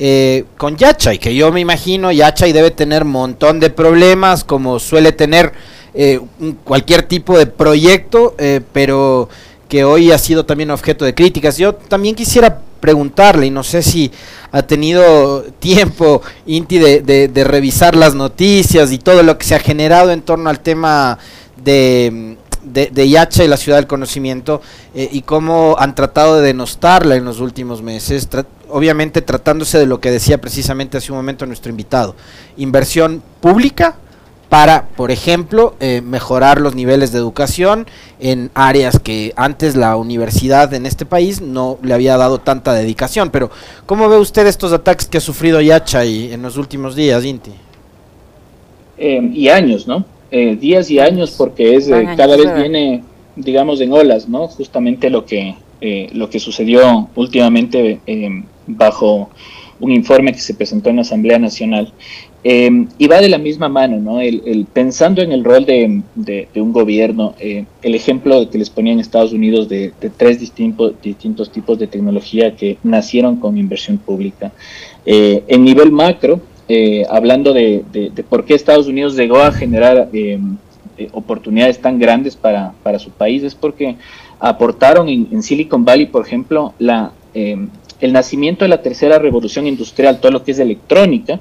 eh, 0.00 0.44
con 0.56 0.76
Yachay, 0.76 1.18
que 1.18 1.34
yo 1.34 1.50
me 1.50 1.58
imagino 1.58 2.12
Yachay 2.12 2.52
debe 2.52 2.70
tener 2.70 3.02
un 3.02 3.10
montón 3.10 3.58
de 3.58 3.68
problemas, 3.68 4.44
como 4.44 4.78
suele 4.78 5.10
tener 5.10 5.52
eh, 5.92 6.20
cualquier 6.62 7.02
tipo 7.02 7.36
de 7.36 7.46
proyecto, 7.46 8.36
eh, 8.38 8.60
pero 8.72 9.28
que 9.68 9.82
hoy 9.82 10.12
ha 10.12 10.18
sido 10.18 10.46
también 10.46 10.70
objeto 10.70 11.04
de 11.04 11.16
críticas. 11.16 11.58
Yo 11.58 11.74
también 11.74 12.14
quisiera 12.14 12.60
preguntarle, 12.78 13.46
y 13.46 13.50
no 13.50 13.64
sé 13.64 13.82
si 13.82 14.12
ha 14.52 14.62
tenido 14.62 15.42
tiempo, 15.58 16.22
Inti, 16.46 16.78
de 16.78 17.44
revisar 17.44 17.96
las 17.96 18.14
noticias 18.14 18.92
y 18.92 18.98
todo 18.98 19.24
lo 19.24 19.36
que 19.36 19.46
se 19.46 19.56
ha 19.56 19.58
generado 19.58 20.12
en 20.12 20.22
torno 20.22 20.48
al 20.48 20.60
tema 20.60 21.18
de 21.56 22.36
de, 22.72 22.86
de 22.86 23.08
Yacha 23.08 23.44
y 23.44 23.48
la 23.48 23.56
ciudad 23.56 23.78
del 23.78 23.86
conocimiento 23.86 24.60
eh, 24.94 25.08
y 25.10 25.22
cómo 25.22 25.76
han 25.78 25.94
tratado 25.94 26.36
de 26.36 26.46
denostarla 26.46 27.16
en 27.16 27.24
los 27.24 27.40
últimos 27.40 27.82
meses, 27.82 28.28
obviamente 28.68 29.22
tratándose 29.22 29.78
de 29.78 29.86
lo 29.86 30.00
que 30.00 30.10
decía 30.10 30.40
precisamente 30.40 30.98
hace 30.98 31.12
un 31.12 31.18
momento 31.18 31.46
nuestro 31.46 31.70
invitado, 31.70 32.14
inversión 32.56 33.22
pública 33.40 33.96
para, 34.48 34.88
por 34.96 35.10
ejemplo, 35.10 35.74
eh, 35.78 36.00
mejorar 36.00 36.60
los 36.60 36.74
niveles 36.74 37.12
de 37.12 37.18
educación 37.18 37.86
en 38.18 38.50
áreas 38.54 38.98
que 38.98 39.32
antes 39.36 39.76
la 39.76 39.96
universidad 39.96 40.72
en 40.72 40.86
este 40.86 41.04
país 41.04 41.42
no 41.42 41.78
le 41.82 41.92
había 41.92 42.16
dado 42.16 42.38
tanta 42.38 42.72
dedicación. 42.72 43.30
Pero, 43.30 43.50
¿cómo 43.84 44.08
ve 44.08 44.16
usted 44.16 44.46
estos 44.46 44.72
ataques 44.72 45.06
que 45.06 45.18
ha 45.18 45.20
sufrido 45.20 45.60
Yacha 45.60 46.04
y 46.04 46.32
en 46.32 46.42
los 46.42 46.56
últimos 46.56 46.96
días, 46.96 47.24
Inti? 47.24 47.52
Eh, 48.96 49.30
y 49.34 49.48
años, 49.48 49.86
¿no? 49.86 50.04
Eh, 50.30 50.56
días 50.56 50.90
y 50.90 50.98
años 50.98 51.34
porque 51.38 51.74
es 51.74 51.88
eh, 51.88 52.06
cada 52.14 52.36
vez 52.36 52.54
viene, 52.54 53.02
digamos, 53.34 53.80
en 53.80 53.92
olas, 53.92 54.28
¿no? 54.28 54.46
Justamente 54.48 55.08
lo 55.08 55.24
que, 55.24 55.54
eh, 55.80 56.10
lo 56.12 56.28
que 56.28 56.38
sucedió 56.38 57.08
últimamente 57.14 58.00
bajo 58.66 59.30
un 59.80 59.92
informe 59.92 60.32
que 60.32 60.40
se 60.40 60.52
presentó 60.52 60.90
en 60.90 60.96
la 60.96 61.02
Asamblea 61.02 61.38
Nacional. 61.38 61.92
y 62.44 63.06
va 63.06 63.20
de 63.20 63.28
la 63.28 63.38
misma 63.38 63.68
mano, 63.68 63.98
¿no? 64.00 64.20
El, 64.20 64.66
pensando 64.70 65.22
en 65.22 65.32
el 65.32 65.44
rol 65.44 65.64
de, 65.64 66.02
un 66.56 66.72
gobierno, 66.72 67.34
el 67.38 67.94
ejemplo 67.94 68.50
que 68.50 68.58
les 68.58 68.68
ponía 68.68 68.92
en 68.92 69.00
Estados 69.00 69.32
Unidos 69.32 69.68
de, 69.68 69.92
tres 70.16 70.40
distintos, 70.40 70.92
distintos 71.02 71.50
tipos 71.50 71.78
de 71.78 71.86
tecnología 71.86 72.54
que 72.54 72.76
nacieron 72.82 73.36
con 73.36 73.56
inversión 73.56 73.96
pública. 73.96 74.52
en 75.06 75.64
nivel 75.64 75.90
macro, 75.90 76.40
eh, 76.68 77.04
hablando 77.08 77.52
de, 77.52 77.84
por 78.28 78.44
qué 78.44 78.54
Estados 78.54 78.86
Unidos 78.86 79.16
llegó 79.16 79.38
a 79.38 79.52
generar 79.52 80.08
em, 80.12 80.56
eh, 80.98 81.08
oportunidades 81.12 81.80
tan 81.80 81.98
grandes 81.98 82.36
para, 82.36 82.74
su 82.98 83.10
país, 83.10 83.42
es 83.42 83.54
porque 83.54 83.96
aportaron 84.38 85.08
en, 85.08 85.42
Silicon 85.42 85.84
Valley, 85.84 86.06
por 86.06 86.26
ejemplo, 86.26 86.74
la, 86.78 87.12
em, 87.34 87.68
el 88.00 88.12
nacimiento 88.12 88.64
de 88.64 88.68
la 88.68 88.82
tercera 88.82 89.18
revolución 89.18 89.66
industrial, 89.66 90.20
todo 90.20 90.30
lo 90.30 90.44
que 90.44 90.52
es 90.52 90.58
electrónica, 90.58 91.40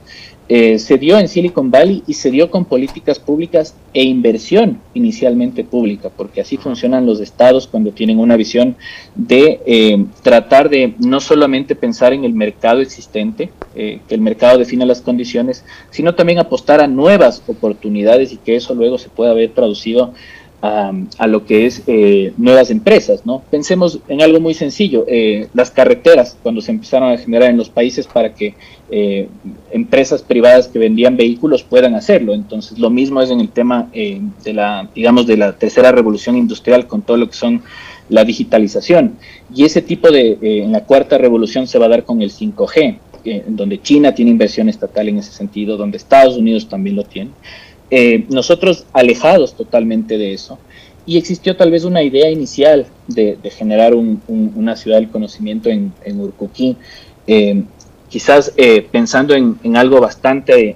eh, 0.50 0.80
se 0.80 0.98
dio 0.98 1.18
en 1.20 1.28
Silicon 1.28 1.70
Valley 1.70 2.04
y 2.08 2.14
se 2.14 2.32
dio 2.32 2.50
con 2.50 2.64
políticas 2.64 3.20
públicas 3.20 3.76
e 3.94 4.04
inversión 4.04 4.80
inicialmente 4.94 5.66
pública, 5.66 6.10
porque 6.16 6.40
así 6.40 6.56
funcionan 6.56 7.06
los 7.06 7.20
estados 7.20 7.68
cuando 7.68 7.92
tienen 7.92 8.18
una 8.18 8.38
visión 8.38 8.78
de 9.16 9.60
eh, 9.66 10.06
tratar 10.24 10.70
de 10.70 10.94
no 11.00 11.20
solamente 11.20 11.76
pensar 11.76 12.14
en 12.14 12.24
el 12.24 12.34
mercado 12.34 12.80
existente, 12.80 13.50
eh, 13.76 14.00
que 14.08 14.16
el 14.16 14.22
mercado 14.22 14.58
defina 14.58 14.86
las 14.86 15.02
condiciones, 15.02 15.66
sino 15.90 16.16
también 16.16 16.40
apostar 16.40 16.80
a 16.80 16.88
nuevas 16.88 17.44
oportunidades 17.48 18.32
y 18.32 18.38
que 18.38 18.56
eso 18.56 18.74
luego 18.74 18.98
se 18.98 19.10
pueda 19.10 19.34
ver 19.34 19.52
traducido 19.52 20.14
a, 20.62 21.28
lo 21.28 21.46
que 21.46 21.68
es 21.68 21.84
eh, 21.88 22.34
nuevas 22.38 22.72
empresas, 22.72 23.26
¿no? 23.26 23.44
Pensemos 23.52 24.00
en 24.08 24.22
algo 24.22 24.40
muy 24.40 24.54
sencillo, 24.54 25.06
eh, 25.08 25.48
las 25.54 25.70
carreteras, 25.70 26.38
cuando 26.42 26.62
se 26.62 26.72
empezaron 26.72 27.12
a 27.12 27.18
generar 27.18 27.52
en 27.52 27.58
los 27.58 27.70
países 27.70 28.08
para 28.08 28.34
que 28.34 28.56
eh, 28.90 29.28
empresas 29.72 30.24
privadas 30.24 30.68
que 30.68 30.80
vendían 30.80 31.16
vehículos 31.16 31.64
puedan 31.64 31.94
hacerlo. 31.94 32.34
Entonces, 32.34 32.80
lo 32.80 32.90
mismo 32.90 33.22
es 33.22 33.30
en 33.30 33.40
el 33.40 33.50
tema 33.50 33.90
de 33.94 34.54
la, 34.54 34.90
digamos, 34.96 35.28
de 35.28 35.38
la 35.38 35.54
tercera 35.54 35.92
revolución 35.92 36.36
industrial 36.36 36.88
con 36.88 37.04
todo 37.04 37.18
lo 37.18 37.28
que 37.28 37.36
son 37.36 37.62
la 38.10 38.24
digitalización. 38.24 39.18
Y 39.54 39.66
ese 39.66 39.82
tipo 39.82 40.10
de, 40.10 40.38
en 40.42 40.72
la 40.72 40.86
cuarta 40.86 41.18
revolución 41.18 41.68
se 41.68 41.78
va 41.78 41.86
a 41.86 41.90
dar 41.90 42.04
con 42.04 42.22
el 42.22 42.32
5G, 42.32 42.98
en 43.26 43.56
donde 43.56 43.82
China 43.82 44.16
tiene 44.16 44.32
inversión 44.32 44.70
estatal 44.70 45.10
en 45.10 45.18
ese 45.18 45.32
sentido, 45.32 45.78
donde 45.78 45.98
Estados 45.98 46.38
Unidos 46.38 46.68
también 46.68 46.96
lo 46.96 47.04
tiene. 47.04 47.32
Eh, 47.90 48.26
nosotros 48.30 48.86
alejados 48.92 49.54
totalmente 49.54 50.18
de 50.18 50.34
eso. 50.34 50.60
Y 51.06 51.18
existió 51.18 51.56
tal 51.56 51.72
vez 51.72 51.86
una 51.86 52.04
idea 52.04 52.30
inicial 52.30 52.86
de, 53.08 53.38
generar 53.50 53.94
una 53.96 54.76
ciudad 54.76 54.98
del 54.98 55.10
conocimiento 55.10 55.70
en, 55.70 55.94
en 56.04 56.34
eh, 57.28 57.64
quizás 58.10 58.54
eh, 58.58 58.86
pensando 58.92 59.34
en, 59.34 59.78
algo 59.78 60.02
bastante, 60.02 60.76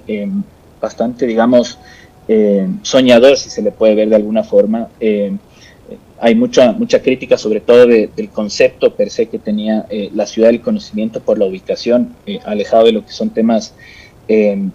bastante 0.80 1.26
digamos, 1.26 1.78
soñador, 2.80 3.36
si 3.36 3.50
se 3.50 3.60
le 3.60 3.72
puede 3.72 3.94
ver 3.94 4.08
de 4.08 4.16
alguna 4.16 4.42
forma. 4.42 4.88
hay 6.18 6.34
mucha, 6.34 6.72
mucha 6.72 7.02
crítica, 7.02 7.36
sobre 7.36 7.60
todo 7.60 7.86
del 7.86 8.30
concepto 8.32 8.94
per 8.94 9.10
se 9.10 9.26
que 9.26 9.38
tenía 9.38 9.84
la 10.14 10.24
ciudad 10.24 10.48
del 10.48 10.62
conocimiento 10.62 11.20
por 11.20 11.38
la 11.38 11.44
ubicación, 11.44 12.16
alejado 12.46 12.86
de 12.86 12.92
lo 12.92 13.04
que 13.04 13.12
son 13.12 13.28
temas 13.28 13.74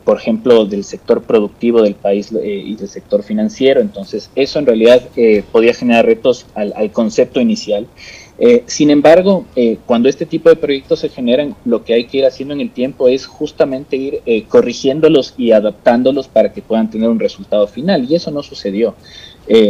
por 0.03 0.17
ejemplo, 0.17 0.65
del 0.65 0.83
sector 0.83 1.23
productivo 1.23 1.81
del 1.81 1.95
país 1.95 2.31
eh, 2.31 2.63
y 2.65 2.75
del 2.75 2.89
sector 2.89 3.23
financiero. 3.23 3.79
Entonces, 3.81 4.29
eso 4.35 4.59
en 4.59 4.65
realidad 4.65 5.01
eh, 5.15 5.43
podía 5.51 5.73
generar 5.73 6.05
retos 6.05 6.45
al, 6.53 6.91
concepto 6.91 7.39
inicial. 7.39 7.87
Eh, 8.39 8.63
sin 8.67 8.91
embargo, 8.91 9.45
cuando 9.87 10.09
este 10.09 10.27
tipo 10.27 10.49
de 10.49 10.57
proyectos 10.57 10.99
se 10.99 11.09
generan, 11.09 11.55
lo 11.65 11.83
que 11.83 11.95
hay 11.95 12.05
que 12.05 12.19
ir 12.19 12.25
haciendo 12.25 12.53
en 12.53 12.61
el 12.61 12.69
tiempo 12.69 13.07
es 13.07 13.25
justamente 13.25 13.95
ir 13.95 14.21
corrigiéndolos 14.47 15.33
y 15.37 15.51
adaptándolos 15.51 16.27
para 16.27 16.53
que 16.53 16.61
puedan 16.61 16.91
tener 16.91 17.09
un 17.09 17.19
resultado 17.19 17.65
final. 17.67 18.05
Y 18.07 18.15
eso 18.15 18.29
no 18.29 18.43
sucedió. 18.43 18.95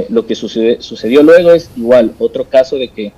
lo 0.09 0.25
que 0.25 0.35
sucedió 0.35 1.23
luego 1.23 1.51
es 1.51 1.69
igual, 1.77 2.13
otro 2.19 2.45
caso 2.45 2.77
de 2.77 2.89
que 2.89 3.13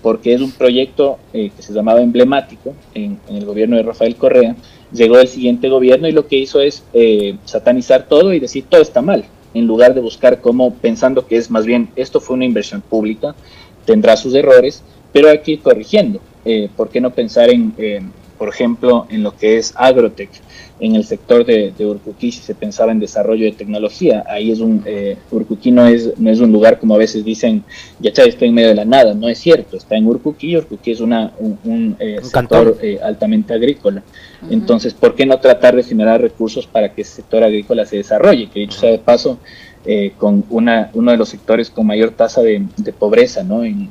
porque 0.00 0.32
es 0.32 0.40
un 0.40 0.52
proyecto 0.52 1.18
que 1.32 1.52
se 1.58 1.74
llamaba 1.74 2.00
emblemático 2.00 2.72
en, 2.94 3.18
en 3.28 3.36
el 3.36 3.44
gobierno 3.44 3.76
de 3.76 3.82
Rafael 3.82 4.16
Correa, 4.16 4.56
llegó 4.92 5.18
el 5.18 5.28
siguiente 5.28 5.68
gobierno 5.68 6.08
y 6.08 6.12
lo 6.12 6.26
que 6.26 6.36
hizo 6.36 6.60
es 6.60 6.84
eh, 6.92 7.36
satanizar 7.44 8.08
todo 8.08 8.32
y 8.32 8.40
decir 8.40 8.64
todo 8.68 8.82
está 8.82 9.02
mal, 9.02 9.24
en 9.54 9.66
lugar 9.66 9.94
de 9.94 10.00
buscar 10.00 10.40
cómo, 10.40 10.74
pensando 10.74 11.26
que 11.26 11.36
es 11.36 11.50
más 11.50 11.66
bien, 11.66 11.88
esto 11.96 12.20
fue 12.20 12.36
una 12.36 12.44
inversión 12.44 12.80
pública, 12.80 13.34
tendrá 13.84 14.16
sus 14.16 14.34
errores, 14.34 14.82
pero 15.12 15.28
hay 15.28 15.38
que 15.40 15.52
ir 15.52 15.60
corrigiendo. 15.60 16.20
Eh, 16.44 16.68
¿Por 16.76 16.88
qué 16.88 17.00
no 17.00 17.10
pensar 17.10 17.50
en, 17.50 17.74
por 18.42 18.48
ejemplo, 18.48 19.06
en 19.08 19.22
lo 19.22 19.36
que 19.36 19.56
es 19.56 19.72
agrotech? 19.76 20.32
en 20.82 20.96
el 20.96 21.04
sector 21.04 21.46
de, 21.46 21.72
de 21.78 21.86
Urcuquí 21.86 22.32
si 22.32 22.40
se 22.40 22.56
pensaba 22.56 22.90
en 22.90 22.98
desarrollo 22.98 23.44
de 23.44 23.52
tecnología. 23.52 24.24
Ahí 24.28 24.50
es 24.50 24.58
un, 24.58 24.82
eh, 24.84 25.16
Urcuquí 25.30 25.70
no 25.70 25.86
es, 25.86 26.18
no 26.18 26.28
es 26.28 26.40
un 26.40 26.50
lugar 26.50 26.80
como 26.80 26.96
a 26.96 26.98
veces 26.98 27.24
dicen, 27.24 27.62
ya 28.00 28.10
está 28.10 28.44
en 28.44 28.52
medio 28.52 28.70
de 28.70 28.74
la 28.74 28.84
nada, 28.84 29.14
no 29.14 29.28
es 29.28 29.38
cierto, 29.38 29.76
está 29.76 29.96
en 29.96 30.08
Urcuquí, 30.08 30.56
Urcuquí 30.56 30.90
es 30.90 31.00
una, 31.00 31.32
un, 31.38 31.96
eh, 32.00 32.18
sector 32.22 32.78
eh, 32.82 32.98
altamente 33.00 33.54
agrícola. 33.54 34.02
Entonces, 34.50 34.92
¿por 34.92 35.14
qué 35.14 35.24
no 35.24 35.38
tratar 35.38 35.76
de 35.76 35.84
generar 35.84 36.20
recursos 36.20 36.66
para 36.66 36.92
que 36.92 37.02
ese 37.02 37.14
sector 37.14 37.44
agrícola 37.44 37.86
se 37.86 37.98
desarrolle? 37.98 38.50
Que 38.50 38.58
dicho 38.60 38.80
sea 38.80 38.90
de 38.90 38.98
paso, 38.98 39.38
eh, 39.84 40.12
con 40.18 40.44
una, 40.50 40.90
uno 40.94 41.12
de 41.12 41.16
los 41.16 41.28
sectores 41.28 41.70
con 41.70 41.86
mayor 41.86 42.10
tasa 42.10 42.40
de, 42.40 42.64
pobreza 42.98 43.44
¿no? 43.44 43.64
en, 43.64 43.88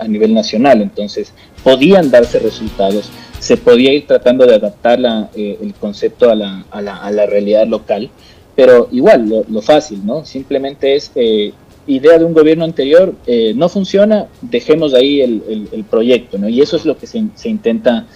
a 0.00 0.08
nivel 0.08 0.34
nacional. 0.34 0.82
Entonces, 0.82 1.32
podían 1.62 2.10
darse 2.10 2.40
resultados 2.40 3.10
se 3.38 3.56
podía 3.56 3.92
ir 3.92 4.06
tratando 4.06 4.46
de 4.46 4.54
adaptar 4.54 4.98
eh, 5.34 5.58
el 5.60 5.74
concepto 5.74 6.30
a 6.30 6.34
la, 6.34 6.64
a, 6.70 6.82
la, 6.82 6.96
a 6.96 7.10
la, 7.10 7.26
realidad 7.26 7.66
local, 7.66 8.10
pero 8.56 8.88
igual, 8.90 9.44
lo, 9.48 9.62
fácil, 9.62 10.04
¿no? 10.04 10.24
Simplemente 10.24 10.96
es 10.96 11.12
eh, 11.14 11.52
idea 11.86 12.18
de 12.18 12.24
un 12.24 12.34
gobierno 12.34 12.64
anterior, 12.64 13.14
eh, 13.26 13.52
no 13.54 13.68
funciona, 13.68 14.26
dejemos 14.42 14.94
ahí 14.94 15.20
el, 15.20 15.68
el, 15.72 15.84
proyecto, 15.84 16.38
¿no? 16.38 16.48
Y 16.48 16.60
eso 16.60 16.76
es 16.76 16.84
lo 16.84 16.98
que 16.98 17.06
se, 17.06 17.22
se 17.34 17.48
intenta 17.48 18.06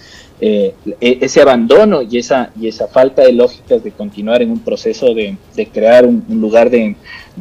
eh, 0.45 0.73
e, 0.99 1.19
ese 1.21 1.41
abandono 1.41 2.01
y 2.01 2.17
esa, 2.17 2.51
y 2.59 2.67
esa 2.67 2.89
falta 2.89 3.21
de 3.21 3.31
lógicas 3.31 3.81
de 3.81 3.91
continuar 3.91 4.41
en 4.41 4.51
un 4.51 4.59
proceso 4.59 5.13
de, 5.13 5.37
crear 5.71 6.05
un, 6.05 6.21
lugar 6.27 6.69
de, 6.69 6.97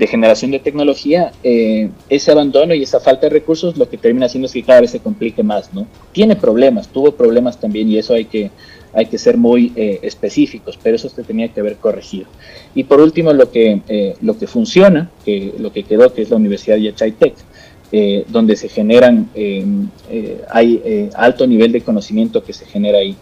generación 0.06 0.52
de 0.52 0.60
tecnología, 0.60 1.32
eh, 1.42 1.90
ese 2.08 2.30
abandono 2.30 2.74
y 2.74 2.84
esa 2.84 3.00
falta 3.00 3.22
de 3.22 3.30
recursos 3.30 3.76
lo 3.76 3.88
que 3.88 3.98
termina 3.98 4.26
haciendo 4.26 4.46
es 4.46 4.52
que 4.52 4.62
cada 4.62 4.82
vez 4.82 4.92
se 4.92 5.00
complique 5.00 5.42
más, 5.42 5.74
¿no? 5.74 5.88
Tiene 6.12 6.36
problemas, 6.36 6.86
tuvo 6.86 7.10
problemas 7.10 7.58
también 7.58 7.88
y 7.88 7.98
eso 7.98 8.14
hay 8.14 8.26
que, 8.26 8.52
hay 8.92 9.06
que 9.06 9.18
ser 9.18 9.36
muy 9.36 9.72
eh, 9.74 9.98
específicos, 10.02 10.78
pero 10.80 10.94
eso 10.94 11.08
se 11.08 11.24
tenía 11.24 11.48
que 11.48 11.58
haber 11.58 11.78
corregido. 11.78 12.26
Y 12.72 12.84
por 12.84 13.00
último, 13.00 13.32
lo 13.32 13.50
que, 13.50 14.14
lo 14.20 14.38
que 14.38 14.46
funciona, 14.46 15.10
que, 15.24 15.52
lo 15.58 15.72
que 15.72 15.82
quedó, 15.82 16.14
que 16.14 16.22
es 16.22 16.30
la 16.30 16.36
Universidad 16.36 16.76
de 16.76 16.92
Tech, 16.92 17.34
eh, 17.94 18.24
donde 18.28 18.56
se 18.56 18.70
generan, 18.70 19.28
eh, 19.34 19.66
eh, 20.10 20.40
hay 20.48 21.10
alto 21.14 21.46
nivel 21.46 21.72
de 21.72 21.82
conocimiento 21.82 22.42
que 22.42 22.54
se 22.54 22.64
genera 22.64 22.96
ahí. 22.96 23.14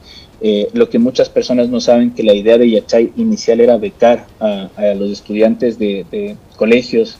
lo 0.73 0.89
que 0.89 1.01
muchas 1.01 1.29
personas 1.29 1.69
no 1.69 1.81
saben 1.81 2.13
que 2.13 2.23
la 2.23 2.35
idea 2.35 2.57
de 2.57 2.71
Yachay 2.71 3.13
inicial 3.17 3.61
era 3.61 3.77
becar 3.79 4.29
a, 4.39 4.95
los 4.97 5.11
estudiantes 5.11 5.77
de, 5.77 6.37
colegios 6.57 7.19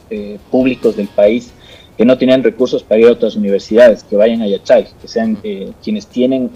públicos 0.49 0.97
del 0.97 1.09
país 1.09 1.53
que 1.97 2.05
no 2.05 2.17
tenían 2.17 2.43
recursos 2.43 2.83
para 2.83 3.01
ir 3.01 3.09
a 3.09 3.13
otras 3.13 3.37
universidades, 3.37 4.05
que 4.05 4.17
vayan 4.17 4.43
a 4.43 4.49
Yachay, 4.49 4.87
que 5.01 5.09
sean 5.09 5.39
quienes 5.83 6.07
tienen, 6.07 6.51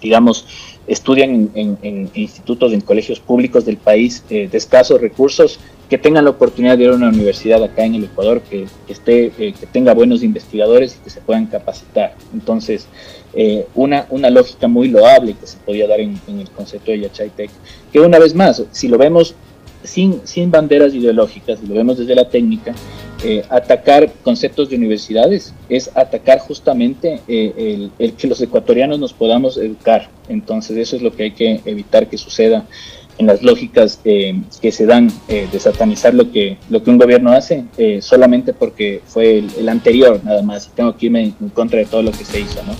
digamos, 0.00 0.46
estudian 0.86 1.50
en, 1.54 2.10
institutos, 2.14 2.72
en 2.72 2.80
colegios 2.80 3.20
públicos 3.20 3.66
del 3.66 3.76
país 3.76 4.24
de 4.28 4.48
escasos 4.52 5.00
recursos, 5.00 5.60
que 5.88 5.96
tengan 5.96 6.24
la 6.24 6.30
oportunidad 6.30 6.76
de 6.76 6.84
ir 6.84 6.90
a 6.90 6.94
una 6.94 7.08
universidad 7.08 7.62
acá 7.62 7.84
en 7.84 7.94
el 7.94 8.04
Ecuador, 8.04 8.42
que, 8.42 8.66
esté, 8.88 9.32
eh, 9.38 9.54
que 9.58 9.66
tenga 9.66 9.94
buenos 9.94 10.22
investigadores 10.22 10.96
y 10.96 11.04
que 11.04 11.10
se 11.10 11.20
puedan 11.20 11.46
capacitar. 11.46 12.14
Entonces, 12.34 12.86
eh, 13.34 13.66
una, 13.74 14.06
una 14.10 14.28
lógica 14.28 14.68
muy 14.68 14.88
loable 14.88 15.34
que 15.34 15.46
se 15.46 15.56
podía 15.58 15.88
dar 15.88 16.00
en, 16.00 16.20
el 16.26 16.50
concepto 16.50 16.90
de 16.90 17.00
Yachay 17.00 17.30
Tech, 17.30 17.50
que 17.90 18.00
una 18.00 18.18
vez 18.18 18.34
más, 18.34 18.62
si 18.70 18.88
lo 18.88 18.98
vemos 18.98 19.34
sin, 19.82 20.20
sin 20.26 20.50
banderas 20.50 20.92
ideológicas, 20.92 21.58
si 21.58 21.66
lo 21.66 21.74
vemos 21.74 21.96
desde 21.96 22.14
la 22.14 22.28
técnica, 22.28 22.74
eh, 23.24 23.44
atacar 23.48 24.12
conceptos 24.22 24.70
de 24.70 24.76
universidades 24.76 25.54
es 25.68 25.90
atacar 25.94 26.38
justamente 26.38 27.20
el, 27.26 27.90
el, 27.98 28.12
que 28.14 28.26
los 28.26 28.40
ecuatorianos 28.40 28.98
nos 28.98 29.12
podamos 29.12 29.56
educar. 29.56 30.08
Entonces 30.28 30.76
eso 30.76 30.96
es 30.96 31.02
lo 31.02 31.14
que 31.14 31.24
hay 31.24 31.30
que 31.32 31.60
evitar 31.64 32.08
que 32.08 32.18
suceda 32.18 32.66
en 33.18 33.26
las 33.26 33.42
lógicas 33.42 34.00
eh, 34.04 34.40
que 34.62 34.72
se 34.72 34.86
dan 34.86 35.10
eh, 35.28 35.48
de 35.50 35.58
satanizar 35.60 36.14
lo 36.14 36.30
que, 36.30 36.56
lo 36.70 36.82
que 36.82 36.90
un 36.90 36.98
gobierno 36.98 37.32
hace 37.32 37.64
eh, 37.76 38.00
solamente 38.00 38.52
porque 38.52 39.02
fue 39.06 39.38
el, 39.38 39.68
anterior 39.68 40.20
nada 40.24 40.42
más 40.42 40.70
tengo 40.74 40.96
que 40.96 41.06
irme 41.06 41.34
en 41.40 41.48
contra 41.50 41.80
de 41.80 41.84
todo 41.84 42.02
lo 42.02 42.12
que 42.12 42.24
se 42.24 42.40
hizo, 42.40 42.62
¿no? 42.62 42.74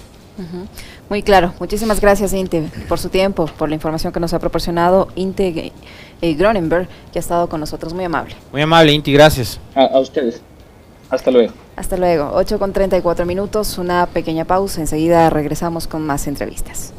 Muy 1.11 1.23
claro. 1.23 1.53
Muchísimas 1.59 2.01
gracias, 2.01 2.33
Inte, 2.33 2.71
por 2.89 3.01
su 3.01 3.09
tiempo, 3.09 3.47
por 3.47 3.69
la 3.69 3.75
información 3.75 4.13
que 4.13 4.21
nos 4.21 4.33
ha 4.35 4.39
proporcionado 4.39 5.09
Inte 5.17 5.73
Gronenberg, 6.21 6.89
que 7.13 7.19
ha 7.19 7.21
estado 7.21 7.49
con 7.49 7.61
nosotros. 7.61 7.95
Muy 7.95 8.05
amable. 8.05 8.35
Muy 8.53 8.63
amable, 8.63 8.93
Inte, 8.93 9.11
gracias. 9.13 9.61
A, 9.75 9.85
a 9.85 10.01
ustedes. 10.01 10.41
Hasta 11.11 11.31
luego. 11.31 11.53
Hasta 11.77 11.97
luego. 11.97 12.31
8 12.35 12.59
con 12.59 12.73
34 12.73 13.25
minutos, 13.25 13.79
una 13.79 14.07
pequeña 14.07 14.45
pausa. 14.45 14.81
Enseguida 14.81 15.31
regresamos 15.31 15.87
con 15.87 16.05
más 16.05 16.27
entrevistas. 16.27 16.93